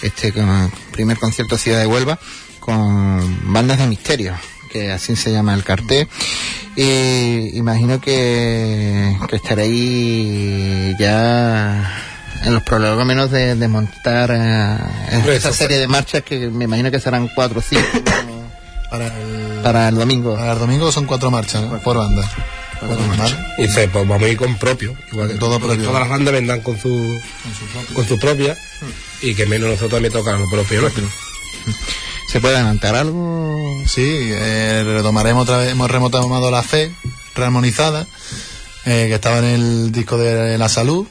[0.00, 0.32] este
[0.92, 2.18] primer concierto Ciudad de Huelva
[2.60, 4.34] con bandas de misterio
[4.68, 6.08] que así se llama el cartel
[6.76, 12.04] y imagino que, que estaréis ya
[12.44, 17.00] en los prolegómenos de, de montar uh, esta serie de marchas que me imagino que
[17.00, 17.82] serán cuatro o cinco
[18.90, 20.36] para, el, para el domingo.
[20.36, 21.78] Para el domingo son cuatro marchas ¿no?
[21.80, 22.22] por banda.
[23.58, 24.94] Y se, pues vamos a ir con propio.
[25.10, 25.84] Igual que todo propio.
[25.84, 26.88] Todas las bandas vendrán con su,
[27.42, 28.56] con su propia, con su propia
[29.22, 31.04] y que menos nosotros también tocan lo propio nuestro.
[32.28, 33.82] ¿Se puede adelantar algo?
[33.86, 36.94] Sí, eh, retomaremos otra vez, hemos retomado la fe
[37.34, 38.06] rearmonizada,
[38.84, 41.06] eh, que estaba en el disco de la salud,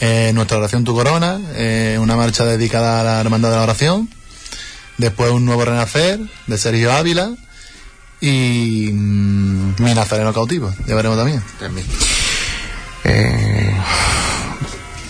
[0.00, 4.10] eh, nuestra oración tu corona, eh, una marcha dedicada a la hermandad de la oración,
[4.98, 7.30] después un nuevo renacer de Sergio Ávila
[8.20, 11.42] y mmm, mi nazareno cautivo, ya veremos también.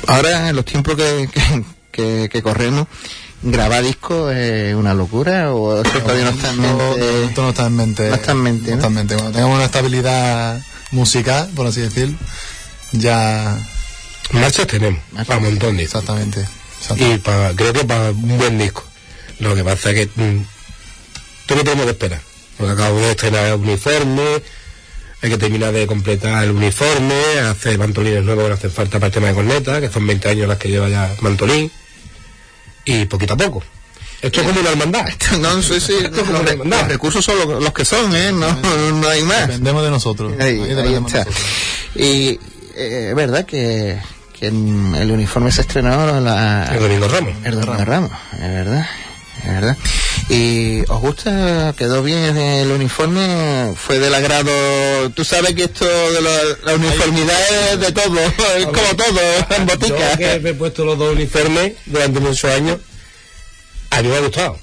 [0.06, 2.86] ahora en los tiempos que, que corremos,
[3.42, 7.66] grabar disco es una locura o eso todavía no está en mente esto no está
[7.66, 9.14] en mente no está en mente, no está en mente.
[9.14, 12.14] cuando tengamos una estabilidad musical por así decir
[12.92, 13.59] ya
[14.33, 15.26] marchas tenemos Marchas.
[15.26, 16.03] para un montón de discos.
[16.03, 16.46] exactamente,
[16.96, 18.85] y para creo que para un buen disco
[19.38, 20.44] lo que pasa es que mm,
[21.46, 22.20] tú no tenemos que esperar
[22.59, 24.42] porque acabamos de estrenar el uniforme
[25.22, 27.14] hay que terminar de completar el uniforme
[27.48, 30.29] hacer mantolines nuevos que no hacen falta para el tema de corneta que son 20
[30.29, 31.70] años las que lleva ya mantolín
[32.90, 33.62] y poquito a poco
[34.22, 35.07] esto es como una hermandad
[35.40, 36.79] no, sí, sí, Esto es como los, una hermandad.
[36.81, 38.33] los recursos son los, los que son, ¿eh?
[38.33, 38.53] No,
[38.92, 39.46] no hay más.
[39.48, 41.00] dependemos de nosotros Ahí, Ahí ahí está.
[41.00, 41.35] nosotros.
[41.94, 42.38] Y
[42.76, 43.98] eh, es verdad que,
[44.38, 48.87] que el uniforme se estrenó la, el domingo Ramos el Domingo Ramos, es verdad,
[49.42, 49.76] es verdad.
[50.30, 51.74] ¿Y os gusta?
[51.76, 53.74] ¿Quedó bien el uniforme?
[53.74, 54.52] ¿Fue del agrado?
[55.10, 58.20] Tú sabes que esto de la, la uniformidad es de todo,
[58.56, 59.20] es como todo,
[59.56, 60.12] en botica.
[60.12, 62.78] Yo que me he puesto los dos uniformes durante muchos años,
[63.90, 64.56] a mí me ha gustado.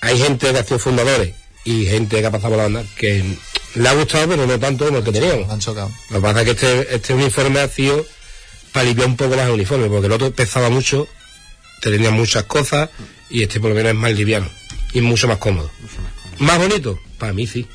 [0.00, 3.22] Hay gente que ha sido fundadores y gente que ha pasado por la banda que
[3.74, 5.50] le ha gustado, pero no tanto como el que teníamos.
[5.50, 5.90] Han chocado.
[6.08, 8.06] Lo que pasa es que este, este uniforme ha sido
[8.72, 11.06] para aliviar un poco más el uniforme, porque el otro pesaba mucho,
[11.82, 12.88] tenía muchas cosas,
[13.28, 14.48] y este por lo menos es más liviano
[14.92, 15.70] y mucho más cómodo.
[16.38, 16.98] ¿Más bonito?
[17.18, 17.66] Para mí sí.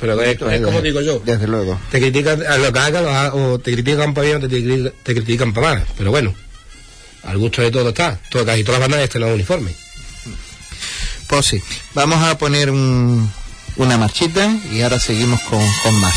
[0.00, 1.20] Pero es, es como digo yo.
[1.24, 1.78] Desde luego.
[1.90, 5.14] Te critican a lo que hagas, o te critican para bien o te, critican- te
[5.14, 5.86] critican para mal.
[5.96, 6.34] Pero bueno,
[7.24, 8.18] al gusto de todo está.
[8.30, 9.72] Todo, casi todas las bandas este nuevo uniforme.
[11.26, 11.60] Pues sí,
[11.94, 13.28] vamos a poner un-
[13.76, 16.14] una marchita y ahora seguimos con, con más.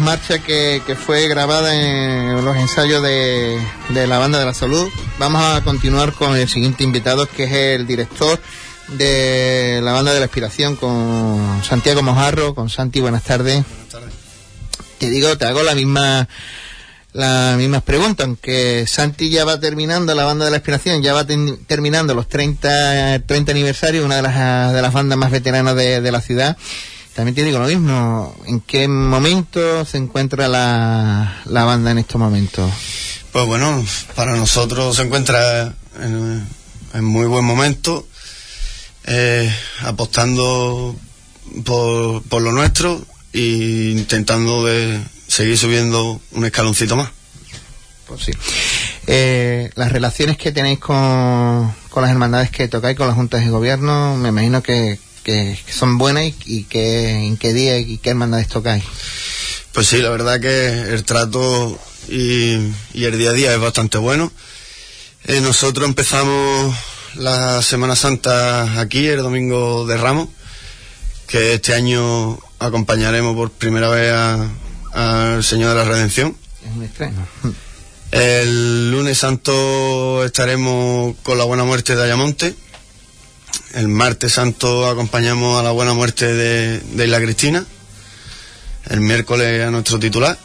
[0.00, 3.58] Marchas que, que fue grabada en los ensayos de,
[3.90, 7.52] de la banda de la salud, vamos a continuar con el siguiente invitado, que es
[7.52, 8.40] el director
[8.88, 12.54] de la banda de la aspiración, con Santiago Mojarro.
[12.54, 13.64] Con Santi, buenas tardes.
[14.98, 16.28] Te digo, te hago la misma
[17.12, 21.26] las mismas preguntas, aunque Santi ya va terminando, la banda de la aspiración ya va
[21.26, 26.00] ten- terminando los 30, 30 aniversarios, una de las, de las bandas más veteranas de,
[26.00, 26.56] de la ciudad.
[27.14, 32.20] También te digo lo mismo, ¿en qué momento se encuentra la, la banda en estos
[32.20, 32.70] momentos?
[33.32, 36.46] Pues bueno, para nosotros se encuentra en,
[36.94, 38.06] en muy buen momento,
[39.04, 40.96] eh, apostando
[41.64, 47.10] por, por lo nuestro e intentando de seguir subiendo un escaloncito más.
[48.06, 48.32] Pues sí.
[49.06, 53.50] Eh, las relaciones que tenéis con, con las hermandades que tocáis, con las juntas de
[53.50, 57.98] gobierno, me imagino que, que, que son buenas y, y que en qué día y
[57.98, 58.84] qué hermandades tocáis.
[59.72, 62.54] Pues sí, la verdad que el trato y,
[62.92, 64.32] y el día a día es bastante bueno.
[65.24, 66.74] Eh, nosotros empezamos
[67.14, 70.28] la Semana Santa aquí, el domingo de Ramos,
[71.26, 74.12] que este año acompañaremos por primera vez
[74.92, 76.36] al Señor de la Redención.
[76.64, 77.26] Es un estreno.
[78.10, 82.54] El lunes santo estaremos con la Buena Muerte de Ayamonte.
[83.72, 87.64] El martes santo acompañamos a la Buena Muerte de, Isla Cristina.
[88.88, 90.36] El miércoles a nuestro titular.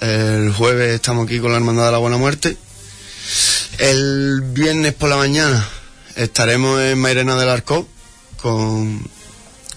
[0.00, 2.56] El jueves estamos aquí con la Hermandad de la Buena Muerte.
[3.78, 5.64] El viernes por la mañana
[6.16, 7.86] estaremos en Mairena del Arco
[8.42, 9.00] con,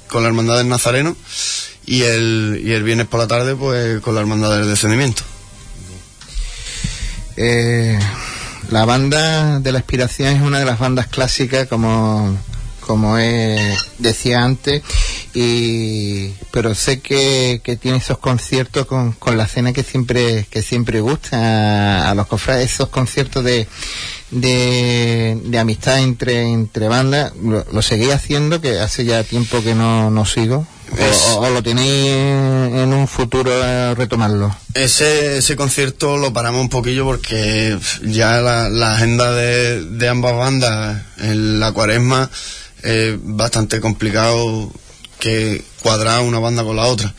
[0.08, 1.16] con la Hermandad del Nazareno.
[1.86, 5.22] Y el, y el viernes por la tarde pues con la Hermandad del Descendimiento.
[7.38, 8.00] Eh,
[8.72, 12.36] la banda de la inspiración es una de las bandas clásicas como
[12.90, 13.18] como
[14.00, 14.82] decía antes
[15.36, 20.64] y pero sé que, que tiene esos conciertos con, con la cena que siempre que
[20.64, 23.68] siempre gusta a, los cofrades esos conciertos de
[24.32, 29.76] de, de amistad entre entre bandas lo, lo seguí haciendo que hace ya tiempo que
[29.76, 30.66] no, no sigo
[31.38, 34.56] o, lo tenéis en, un futuro a retomarlo?
[34.74, 40.36] Ese, ese concierto lo paramos un poquillo porque ya la, la agenda de, de, ambas
[40.36, 42.32] bandas en la cuaresma
[42.84, 44.72] es bastante complicado
[45.20, 47.14] que cuadrar una banda con la otra.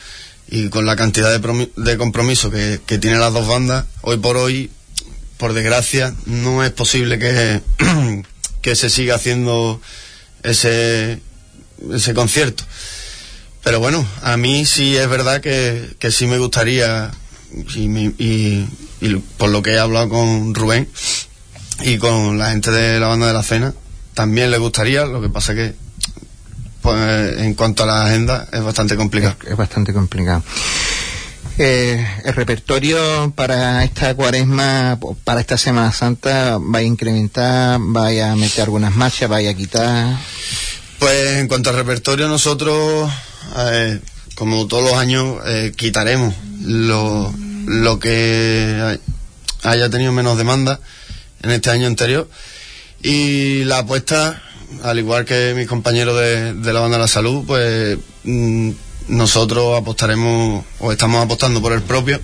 [0.49, 4.37] Y con la cantidad de, de compromiso que, que tienen las dos bandas, hoy por
[4.37, 4.71] hoy,
[5.37, 7.61] por desgracia, no es posible que,
[8.63, 9.81] que se siga haciendo
[10.43, 11.21] ese,
[11.93, 12.65] ese concierto.
[13.63, 17.11] Pero bueno, a mí sí es verdad que, que sí me gustaría,
[17.77, 18.65] y,
[19.37, 20.89] por lo que he hablado con Rubén
[21.83, 23.75] y con la gente de la banda de la cena,
[24.15, 25.75] también le gustaría, lo que pasa que
[26.83, 29.37] pues, en cuanto a la agenda es bastante complicado.
[29.47, 30.43] Es, bastante complicado.
[31.59, 38.37] Eh, el repertorio para esta cuaresma, para esta Semana Santa, va a incrementar, va a
[38.37, 40.17] meter algunas marchas, va a quitar.
[40.99, 43.11] Pues en cuanto al repertorio, nosotros
[43.57, 44.01] eh,
[44.41, 47.31] como todos los años, eh, quitaremos lo,
[47.67, 48.99] lo que
[49.63, 50.81] haya tenido menos demanda
[51.43, 52.27] en este año anterior.
[53.03, 54.43] Y la apuesta,
[54.83, 58.71] al igual que mis compañeros de, la banda de la salud, pues mm,
[59.09, 62.21] nosotros apostaremos o estamos apostando por el propio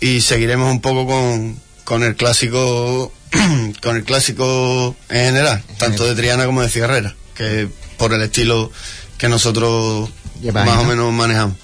[0.00, 3.12] y seguiremos un poco con, con el clásico
[3.82, 8.70] con el clásico en general, tanto de Triana como de Cigarrera, que por el estilo
[9.16, 10.10] que nosotros
[10.52, 11.56] más o menos manejamos.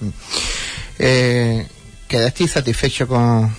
[0.00, 0.08] Mm.
[0.98, 1.66] Eh,
[2.08, 3.54] ¿Quedaste satisfecho con,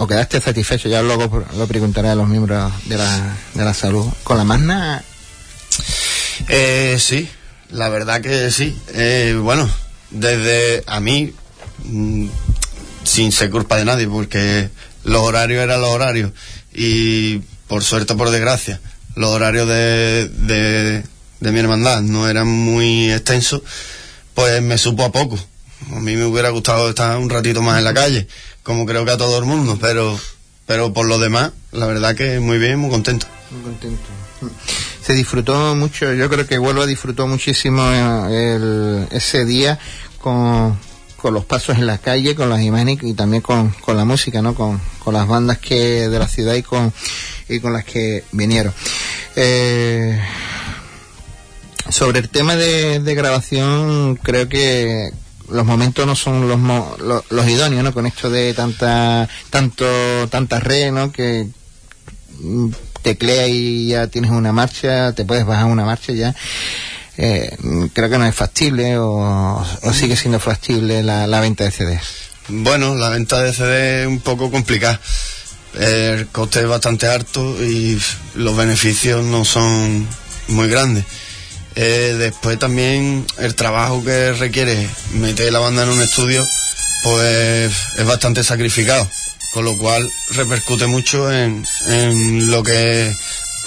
[0.00, 4.06] o quedaste satisfecho, ya luego lo preguntaré a los miembros de la, de la salud,
[4.24, 5.04] con la magna?
[6.48, 7.28] Eh, sí,
[7.68, 8.74] la verdad que sí.
[8.94, 9.68] Eh, bueno,
[10.10, 11.34] desde a mí,
[11.84, 12.28] mm,
[13.04, 14.70] sin ser culpa de nadie, porque
[15.04, 16.32] los horarios eran los horarios.
[16.72, 18.80] Y por suerte, por desgracia,
[19.16, 21.04] los horarios de, de,
[21.40, 23.60] de mi hermandad no eran muy extensos,
[24.32, 25.38] pues me supo a poco.
[25.92, 28.28] A mí me hubiera gustado estar un ratito más en la calle,
[28.62, 30.18] como creo que a todo el mundo, pero,
[30.66, 33.26] pero por lo demás, la verdad que muy bien, muy contento.
[33.50, 34.02] Muy contento.
[35.02, 37.82] Se disfrutó mucho, yo creo que Huelva disfrutó muchísimo
[38.28, 39.78] el, ese día
[40.18, 40.78] con,
[41.16, 44.40] con los pasos en la calle, con las imágenes y también con, con la música,
[44.40, 44.54] ¿no?
[44.54, 46.92] Con, con las bandas que de la ciudad y con,
[47.48, 48.72] y con las que vinieron.
[49.36, 50.20] Eh,
[51.90, 55.10] sobre el tema de, grabación, creo que
[55.50, 56.58] los momentos no son los,
[57.30, 57.92] los, idóneos, ¿no?
[57.92, 59.86] Con esto de tanta, tanto,
[60.28, 61.12] tanta red, ¿no?
[61.12, 61.46] Que
[63.02, 66.34] teclea y ya tienes una marcha, te puedes bajar una marcha ya.
[67.16, 67.56] Eh,
[67.92, 72.00] creo que no es factible o, sigue siendo factible la, la, venta de CD.
[72.48, 75.00] Bueno, la venta de CD es un poco complicada.
[75.78, 78.00] El coste es bastante alto y
[78.34, 80.06] los beneficios no son
[80.48, 81.04] muy grandes.
[81.76, 86.44] Eh, después también el trabajo que requiere meter la banda en un estudio,
[87.04, 89.08] pues es bastante sacrificado,
[89.52, 93.14] con lo cual repercute mucho en, en lo que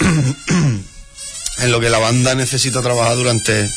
[0.00, 3.70] en lo que la banda necesita trabajar durante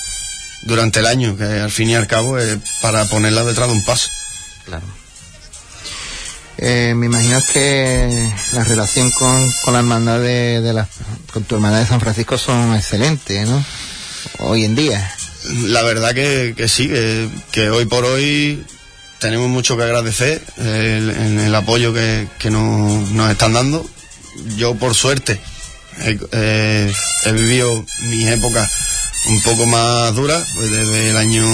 [0.64, 3.86] durante el año, que al fin y al cabo es para ponerla detrás de un
[3.86, 4.10] paso.
[4.66, 4.84] Claro.
[6.58, 10.88] Eh, me imagino que la relación con, con la hermandad de, de la,
[11.32, 13.64] con tu hermandad de San Francisco son excelentes, ¿no?
[14.40, 15.14] Hoy en día.
[15.68, 16.90] La verdad que, sí,
[17.52, 18.64] que, hoy por hoy
[19.20, 23.88] tenemos mucho que agradecer en el, apoyo que, nos, están dando.
[24.58, 25.40] Yo por suerte
[26.02, 26.92] he,
[27.32, 28.70] vivido mis épocas
[29.28, 31.46] un poco más duras, pues desde el año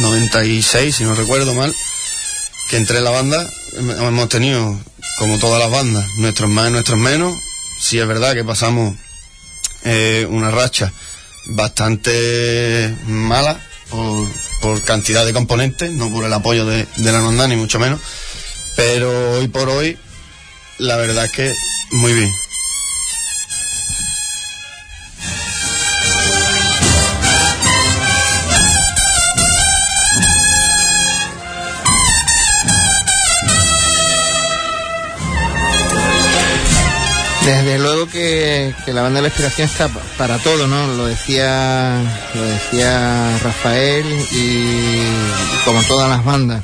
[0.00, 1.74] 96, si no recuerdo mal,
[2.70, 4.78] que entré en la banda, hemos tenido,
[5.18, 7.36] como todas las bandas, nuestros más y nuestros menos.
[7.78, 8.94] Sí es verdad que pasamos
[9.84, 10.92] eh, una racha
[11.46, 13.60] bastante mala
[14.62, 18.00] por, cantidad de componentes, no por el apoyo de, la Nonda ni mucho menos,
[18.76, 19.98] pero hoy por hoy
[20.78, 21.52] la verdad es que
[21.92, 22.43] muy bien.
[37.44, 40.86] Desde luego que, la banda de la inspiración está para todo, ¿no?
[40.94, 42.00] Lo decía,
[42.34, 45.02] lo decía Rafael y
[45.64, 46.62] como todas las bandas.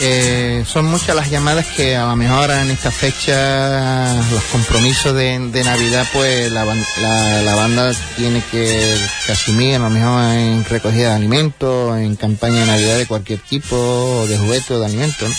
[0.00, 5.38] Eh, son muchas las llamadas que a lo mejor en esta fecha, los compromisos de,
[5.38, 11.14] Navidad, pues la, la- banda tiene que, que asumir, a lo mejor en recogida de
[11.14, 15.28] alimentos, en campaña de Navidad de cualquier tipo, o de juguete o de alimentos.
[15.28, 15.34] ¿no?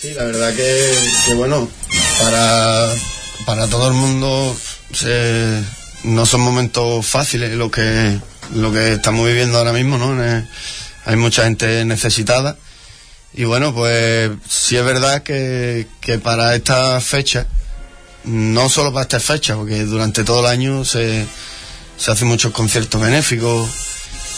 [0.00, 0.94] Sí, la verdad que,
[1.26, 1.68] que bueno,
[2.20, 2.86] para,
[3.48, 4.54] para todo el mundo
[4.92, 5.64] se-
[6.04, 8.20] no son momentos fáciles lo que,
[8.54, 10.14] lo que estamos viviendo ahora mismo, ¿no?
[11.06, 12.58] Hay mucha gente necesitada.
[13.32, 17.46] Y bueno, pues sí es verdad que, que para esta fecha,
[18.24, 21.26] no solo para esta fecha, porque durante todo el año se,
[21.96, 23.66] se hacen muchos conciertos benéficos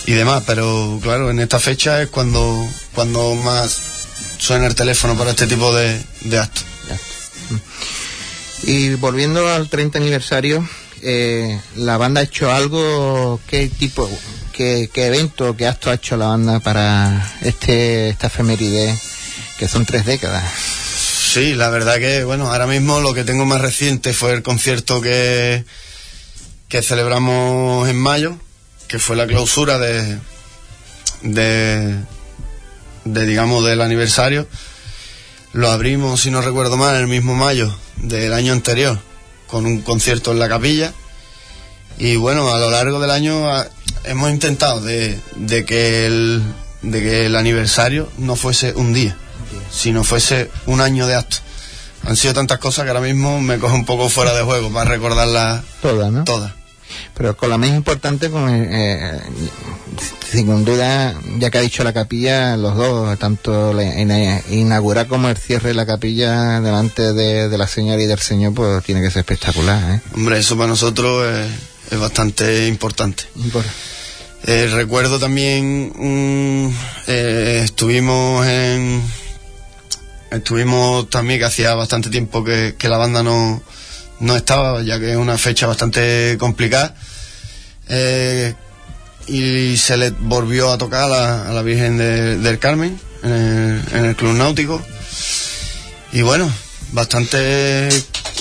[0.07, 3.77] y demás, pero claro, en esta fecha es cuando, cuando más
[4.39, 6.65] suena el teléfono para este tipo de, de actos.
[8.63, 10.69] Y volviendo al 30 aniversario,
[11.03, 13.41] eh, ¿la banda ha hecho algo?
[13.47, 14.09] ¿Qué tipo,
[14.53, 18.99] qué, qué evento, qué acto ha hecho la banda para este esta efeméride,
[19.59, 20.45] que son tres décadas?
[21.33, 25.01] Sí, la verdad que, bueno, ahora mismo lo que tengo más reciente fue el concierto
[25.01, 25.65] que,
[26.69, 28.37] que celebramos en mayo,
[28.89, 30.19] que fue la clausura de,
[31.23, 31.97] de,
[33.05, 34.49] de, digamos, del aniversario.
[35.53, 38.99] Lo abrimos, si no recuerdo mal, el mismo mayo del año anterior,
[39.47, 40.93] con un concierto en la capilla.
[41.99, 43.67] Y bueno, a lo largo del año ah,
[44.05, 46.43] hemos intentado de, de que el,
[46.83, 49.17] de que el aniversario no fuese un día,
[49.71, 51.39] sino fuese un año de acto.
[52.05, 54.89] Han sido tantas cosas que ahora mismo me cojo un poco fuera de juego para
[54.89, 56.25] recordarlas Todas, ¿no?
[56.25, 56.53] todas.
[57.15, 59.21] Pero con la más importante, con, eh,
[60.31, 65.29] sin duda, ya que ha dicho la capilla, los dos, tanto la ina- inaugurar como
[65.29, 69.03] el cierre de la capilla delante de, de la señora y del señor, pues tiene
[69.03, 70.01] que ser espectacular, ¿eh?
[70.15, 73.25] Hombre, eso para nosotros es, es bastante importante.
[74.47, 75.93] Eh, recuerdo también,
[77.07, 79.03] eh, estuvimos en,
[80.31, 83.63] estuvimos también que hacía bastante tiempo que, que la banda no,
[84.21, 86.95] no estaba, ya que es una fecha bastante complicada.
[87.89, 88.55] Eh,
[89.27, 94.17] y se le volvió a tocar a la, la Virgen de- del Carmen en el,
[94.17, 94.83] Club Náutico.
[96.13, 96.51] Y bueno,
[96.93, 97.89] bastante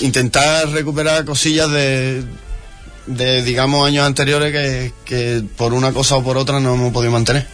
[0.01, 2.23] intentar recuperar cosillas de,
[3.05, 7.11] de digamos, años anteriores que, que por una cosa o por otra no hemos podido
[7.11, 7.47] mantener.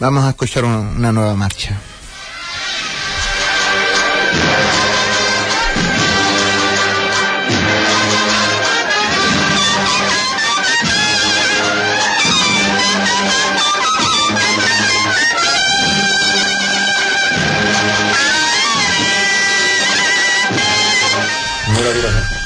[0.00, 1.78] Vamos a escuchar un- una nueva marcha.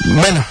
[0.05, 0.43] Bueno,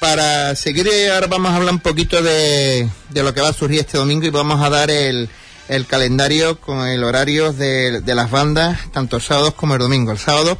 [0.00, 3.52] para seguir, eh, ahora vamos a hablar un poquito de, de lo que va a
[3.52, 5.28] surgir este domingo y vamos a dar el,
[5.68, 10.12] el calendario con el horario de, de las bandas, tanto sábados como el domingo.
[10.12, 10.58] El sábado,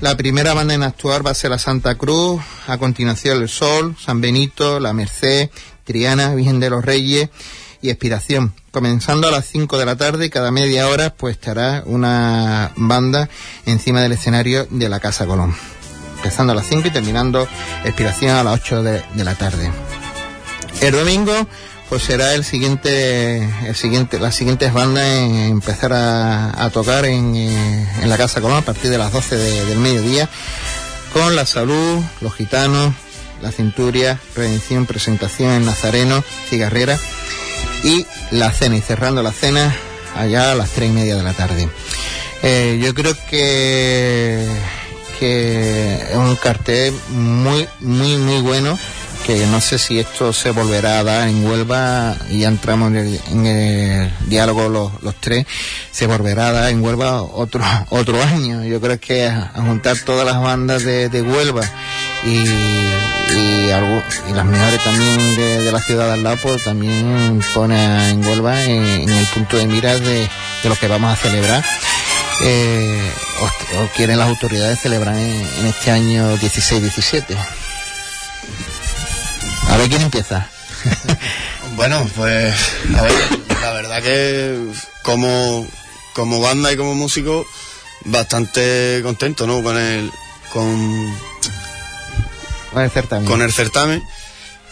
[0.00, 3.96] la primera banda en actuar va a ser la Santa Cruz, a continuación el Sol,
[4.02, 5.50] San Benito, la Merced,
[5.84, 7.28] Triana, Virgen de los Reyes
[7.80, 8.54] y Expiración.
[8.70, 13.28] Comenzando a las 5 de la tarde y cada media hora pues estará una banda
[13.66, 15.54] encima del escenario de la Casa Colón
[16.24, 17.46] empezando a las 5 y terminando
[17.84, 19.70] expiración a las 8 de, la tarde.
[20.80, 21.34] El domingo
[21.90, 27.88] pues será el siguiente, el siguiente, las siguientes bandas en empezar a, tocar en, eh,
[28.02, 30.30] en la Casa Colón a partir de las 12 de- del mediodía
[31.12, 32.94] con La Salud, Los Gitanos,
[33.42, 36.98] La Cinturia, Redención, Presentación en Nazareno, Cigarrera
[37.82, 39.76] y la cena y cerrando la cena
[40.16, 41.68] allá a las tres y media de la tarde.
[42.42, 44.46] Eh, yo creo que
[45.18, 48.78] que es un cartel muy muy muy bueno
[49.26, 53.46] que no sé si esto se volverá a dar en Huelva y ya entramos en
[53.46, 55.46] el, diálogo los, los tres
[55.90, 58.64] se volverá a dar en Huelva otro otro año.
[58.64, 61.62] Yo creo que a, juntar todas las bandas de, de Huelva
[62.24, 68.10] y, y, las mejores también de, de la ciudad de al lado pues también pone
[68.10, 70.28] en Huelva en, en el punto de mira de,
[70.62, 71.64] de lo que vamos a celebrar
[72.42, 77.36] eh, o, o quieren las autoridades celebrar en, en este año 16-17.
[79.68, 80.48] A ver quién empieza.
[81.76, 82.54] Bueno, pues
[82.96, 83.12] a ver,
[83.60, 84.56] la verdad que
[85.02, 85.66] como,
[86.12, 87.44] como banda y como músico,
[88.04, 89.60] bastante contento, ¿no?
[89.60, 90.08] Con el,
[90.52, 91.12] con,
[92.72, 93.26] Con el certamen.
[93.28, 94.04] con el certamen,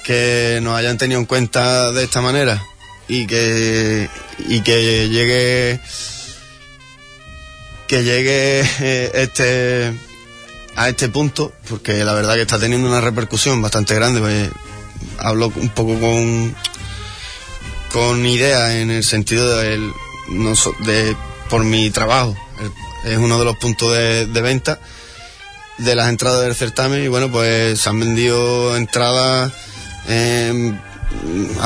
[0.04, 2.62] que nos hayan tenido en cuenta de esta manera
[3.08, 4.08] y que,
[4.38, 5.80] y que llegue,
[7.92, 9.92] que llegue eh, este,
[10.76, 14.18] a este punto, porque la verdad que está teniendo una repercusión bastante grande.
[14.18, 14.48] pues,
[15.18, 16.54] hablo un poco con,
[17.92, 19.92] con ideas en el sentido de, el-
[20.30, 21.14] no so- de
[21.50, 22.34] por mi trabajo.
[23.04, 24.78] Es uno de los puntos de, venta
[25.76, 29.52] de las entradas del certamen y bueno, pues se han vendido entradas
[30.08, 30.72] eh,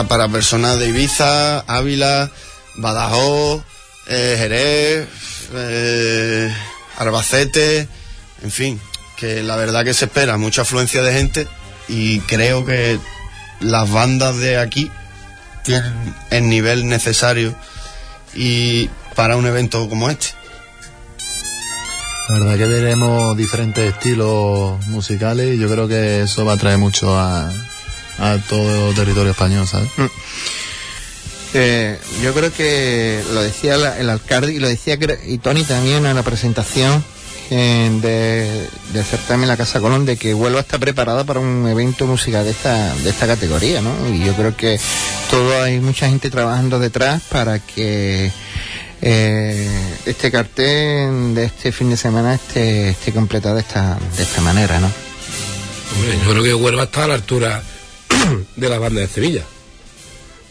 [0.08, 2.32] para personas de Ibiza, Ávila,
[2.78, 3.62] Badajoz,
[4.08, 5.08] eh, Jerez,
[5.54, 6.54] eh,
[6.96, 7.88] Albacete,
[8.42, 8.80] en fin,
[9.16, 11.48] que la verdad que se espera mucha afluencia de gente
[11.88, 12.98] y creo que
[13.60, 14.90] las bandas de aquí
[15.62, 17.54] tienen el nivel necesario
[18.34, 20.28] y para un evento como este.
[22.28, 26.78] La verdad que veremos diferentes estilos musicales y yo creo que eso va a traer
[26.78, 27.52] mucho a,
[28.18, 29.88] a todo el territorio español, ¿sabes?
[29.96, 30.06] Mm.
[31.54, 36.04] Eh, yo creo que lo decía la- el alcalde y lo decía y Tony también
[36.04, 37.02] en la presentación
[37.48, 42.44] de, del certamen La Casa Colón de que Huelva está preparada para un evento musical
[42.44, 43.92] de esta de esta categoría, ¿no?
[44.12, 44.80] Y yo creo que
[45.30, 48.32] todo hay mucha gente trabajando detrás para que
[49.02, 49.68] eh,
[50.06, 54.80] este cartel de este fin de semana esté, esté completado de esta de esta manera,
[54.80, 54.90] ¿no?
[55.94, 57.62] Hombre, yo creo que Huelva está a la altura
[58.56, 59.42] de las bandas de Sevilla.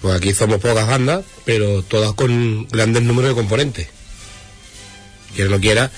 [0.05, 3.87] Pues aquí somos pocas bandas, pero todas con grandes números de componentes.
[5.33, 5.89] Quiera o no quiera,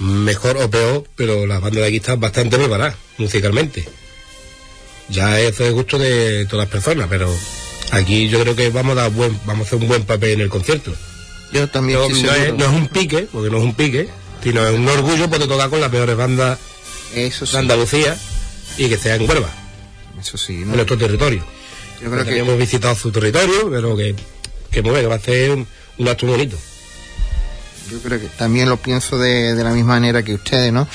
[0.00, 3.88] mejor o peor, pero las bandas de aquí están bastante preparadas musicalmente.
[5.10, 7.32] Ya eso es gusto de todas las personas, pero
[7.92, 10.40] aquí yo creo que vamos a dar buen, vamos a hacer un buen papel en
[10.40, 10.92] el concierto.
[11.52, 14.08] Yo también No, es, no es un pique, porque no es un pique,
[14.42, 16.58] sino es un orgullo poder tocar con las peores bandas
[17.14, 18.18] Eso sí, de Andalucía
[18.76, 19.54] y que sea en Huelva,
[20.20, 21.61] eso sí, en nuestro territorio.
[22.02, 24.14] Yo creo que hemos visitado su territorio, pero que,
[24.70, 25.66] que, muy bien, va a ser un,
[25.98, 26.56] un acto bonito.
[27.90, 30.88] Yo creo que también lo pienso de, de la misma manera que ustedes, ¿no?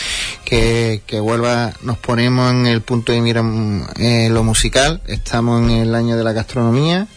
[0.44, 3.44] Que, que Huelva nos ponemos en el punto de mira
[3.98, 7.08] eh, lo musical, estamos en el año de la gastronomía,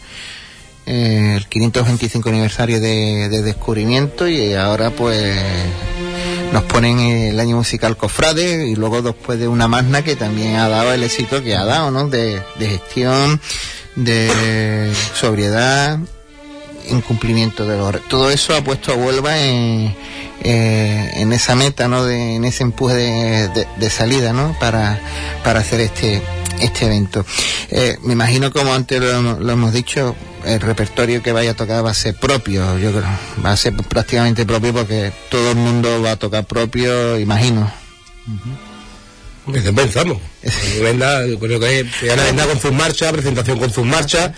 [0.85, 5.41] eh, el 525 aniversario de, de descubrimiento y ahora pues
[6.51, 10.67] nos ponen el año musical Cofrade y luego después de una magna que también ha
[10.67, 12.07] dado el éxito que ha dado, ¿no?
[12.07, 13.39] De, de gestión,
[13.95, 15.99] de sobriedad,
[16.89, 18.07] incumplimiento de los...
[18.07, 19.95] Todo eso ha puesto a Huelva en,
[20.43, 22.03] eh, en esa meta, ¿no?
[22.05, 24.55] De, en ese empuje de, de- salida, ¿no?
[24.59, 24.99] Para,
[25.43, 26.21] para hacer este
[26.59, 27.25] este evento.
[27.69, 30.15] Eh, me imagino, como antes lo, lo hemos dicho,
[30.45, 33.09] el repertorio que vaya a tocar va a ser propio, yo creo.
[33.43, 37.71] Va a ser prácticamente propio porque todo el mundo va a tocar propio, imagino.
[39.53, 40.17] Eso pensamos.
[40.81, 44.31] Venda, creo que es Ana Venda con sus marchas, presentación con sus marchas.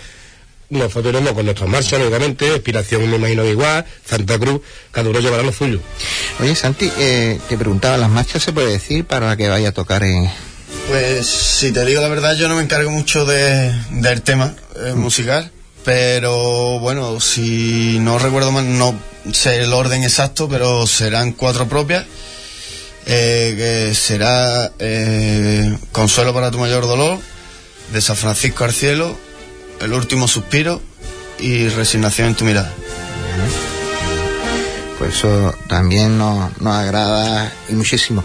[0.70, 5.20] Nosotros iremos con nuestras marchas, lógicamente, Inspiración me imagino que igual, Santa Cruz, cada uno
[5.20, 5.80] llevará lo suyo.
[6.40, 10.02] Oye, Santi, eh, te preguntaba, ¿las marchas se puede decir para que vaya a tocar
[10.02, 10.28] en...
[10.88, 14.94] Pues si te digo la verdad, yo no me encargo mucho de, del tema eh,
[14.94, 15.52] musical,
[15.84, 18.98] pero bueno, si no recuerdo mal, no
[19.32, 22.04] sé el orden exacto, pero serán cuatro propias,
[23.06, 27.18] eh, que será eh, Consuelo para tu mayor dolor,
[27.92, 29.16] de San Francisco al cielo,
[29.80, 30.80] El último suspiro
[31.38, 32.72] y Resignación en tu mirada.
[34.98, 38.24] Pues eso también nos, nos agrada y muchísimo.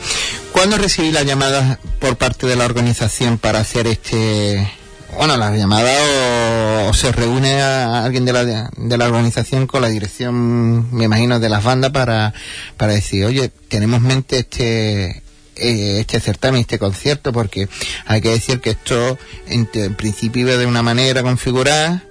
[0.52, 4.79] ¿Cuándo recibí las llamadas por parte de la organización para hacer este...
[5.18, 9.82] Bueno, las llamadas o, o se reúne a alguien de la, de la organización con
[9.82, 12.34] la dirección, me imagino, de las bandas para,
[12.78, 15.24] para decir, oye, tenemos en mente este,
[15.56, 17.68] eh, este certamen, este concierto, porque
[18.06, 22.04] hay que decir que esto en, en principio iba de una manera configurada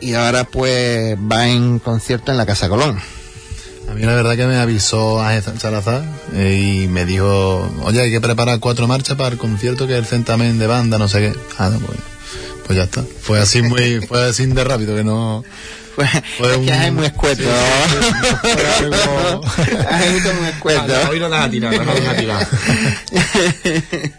[0.00, 3.00] y ahora pues va en concierto en la Casa Colón.
[3.90, 6.02] A mí la verdad que me avisó Ángel Salazar
[6.34, 9.98] eh, y me dijo, oye, hay que preparar cuatro marchas para el concierto que es
[9.98, 11.32] el centamen de banda, no sé qué.
[11.58, 11.98] Ah, no, pues,
[12.66, 13.02] pues ya está.
[13.22, 15.42] Fue así muy, fue así de rápido que no...
[15.96, 17.42] Pues, Fue es que es muy escueto.
[18.78, 19.40] algo-
[20.00, 20.92] Es muy escueto.
[21.10, 22.46] Hoy no las ha tirado, no las ha tirado.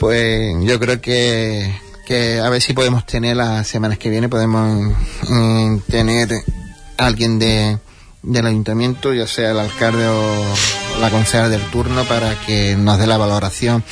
[0.00, 1.72] Pues yo creo que,
[2.06, 4.92] que a ver si podemos tener las semanas que viene, podemos
[5.28, 6.28] mm, tener
[6.98, 7.78] alguien de,
[8.26, 10.44] del ayuntamiento, ya sea el alcalde o
[11.00, 13.84] la concejal del turno, para que nos dé la valoración.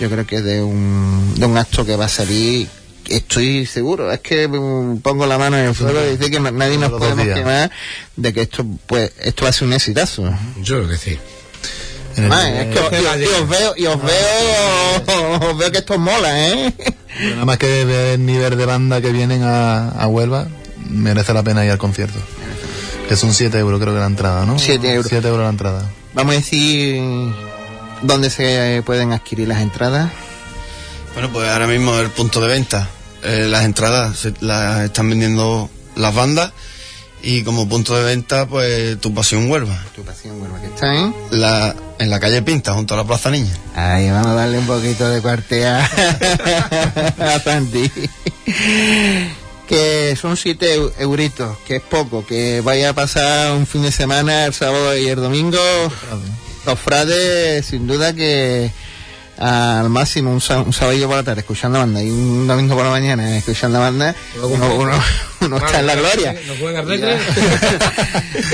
[0.00, 2.68] Yo creo que de un, de un acto que va a salir,
[3.08, 6.78] estoy seguro, es que pongo la mano en el fuego y decir que na- nadie
[6.78, 7.70] nos podemos quemar
[8.16, 10.22] de que esto, pues, esto va a ser un exitazo.
[10.62, 11.18] Yo creo que sí.
[12.16, 15.78] en el- es que os, y- y os veo, y os veo, os veo que
[15.78, 16.72] esto mola, ¿eh?
[17.20, 20.48] Nada más que ver el nivel de banda que vienen a, a Huelva,
[20.88, 22.18] merece la pena ir al concierto.
[23.08, 24.58] Que son 7 euros creo que la entrada, ¿no?
[24.58, 25.06] Siete euros.
[25.08, 25.90] 7 euros la entrada.
[26.14, 27.02] Vamos a decir
[28.02, 30.10] dónde se pueden adquirir las entradas.
[31.14, 32.88] Bueno, pues ahora mismo el punto de venta.
[33.24, 36.52] eh, las entradas se- las están vendiendo las bandas
[37.24, 39.78] Y como punto de venta, pues tu pasión Huelva.
[39.94, 41.14] Tu pasión Huelva, que está en...
[41.30, 43.52] La, en la calle Pinta, junto a la Plaza Niña.
[43.76, 45.84] Ahí vamos a darle un poquito de cuartea
[47.20, 47.88] a Santi.
[49.72, 54.44] Que son siete euritos, que es poco, que vaya a pasar un fin de semana
[54.44, 55.56] el sábado y el domingo.
[56.66, 58.70] Los frades, sin duda que
[59.38, 60.68] al máximo un, sábado
[61.06, 64.92] por la tarde escuchando banda y un domingo por la mañana escuchando banda uno,
[65.40, 66.34] uno, está en la gloria.
[66.34, 67.18] ya,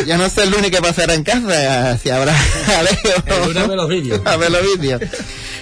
[0.06, 4.20] ya, no sé el lunes que pasará en casa si habrá a ver los vídeos.
[4.24, 5.02] A ver los vídeos.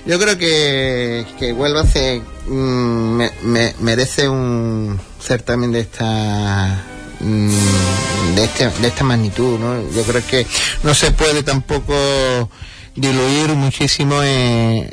[0.04, 6.84] Yo creo que que Huelva se mm, me, me, merece un certamen de esta
[7.20, 9.90] mm, de, este, de esta magnitud ¿no?
[9.90, 10.46] yo creo que
[10.82, 11.94] no se puede tampoco
[12.94, 14.92] diluir muchísimo en,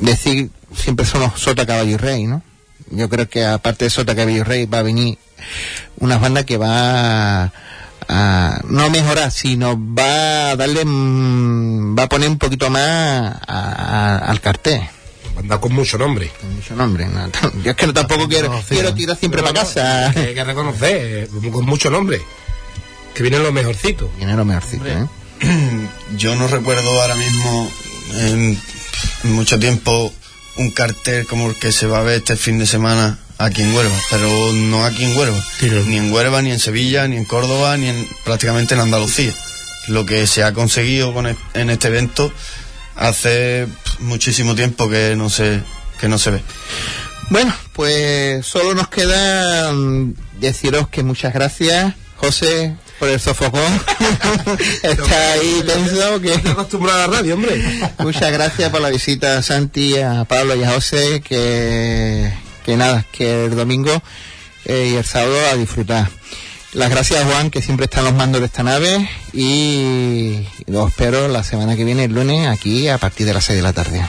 [0.00, 2.42] decir siempre somos Sota, Caballo Rey, ¿no?
[2.90, 5.18] Yo creo que aparte de Sota, Caballo Rey va a venir
[5.98, 7.52] una banda que va a,
[8.08, 14.88] a no mejorar, sino va a darle, va a poner un poquito más al cartel.
[15.38, 16.32] Banda con mucho nombre.
[16.40, 17.06] Con mucho nombre.
[17.06, 17.30] No,
[17.62, 20.10] yo es que no, tampoco quiero, quiero tirar siempre para casa.
[20.10, 22.20] hay que reconocer, con mucho nombre.
[23.14, 24.08] Que vienen los mejorcitos.
[24.16, 25.06] Vienen los mejorcitos, ¿eh?
[26.16, 27.70] yo no recuerdo ahora mismo
[28.14, 28.60] en,
[29.22, 30.12] mucho tiempo
[30.56, 33.72] un cartel como el que se va a ver este fin de semana aquí en
[33.72, 35.40] Huelva, pero no aquí en Huelva,
[35.86, 39.32] ni en Huelva, ni en Sevilla, ni en Córdoba, ni en, prácticamente en Andalucía.
[39.86, 42.32] Lo que se ha conseguido con en este evento
[42.98, 43.66] hace
[44.00, 45.62] muchísimo tiempo que no se
[45.98, 46.42] que no se ve.
[47.30, 53.60] Bueno, pues solo nos queda mm, deciros que muchas gracias, José, por el sofocón.
[54.82, 56.32] Está ahí tenso que...
[56.32, 57.62] Está acostumbrado a la radio, hombre.
[57.98, 62.32] Muchas gracias por la visita a Santi, a Pablo y a José, que,
[62.64, 64.02] que nada, que el domingo
[64.64, 66.08] eh, y el sábado a disfrutar.
[66.74, 70.90] Las gracias a Juan, que siempre está en los mandos de esta nave, y los
[70.90, 73.72] espero la semana que viene, el lunes, aquí a partir de las 6 de la
[73.72, 74.02] tarde.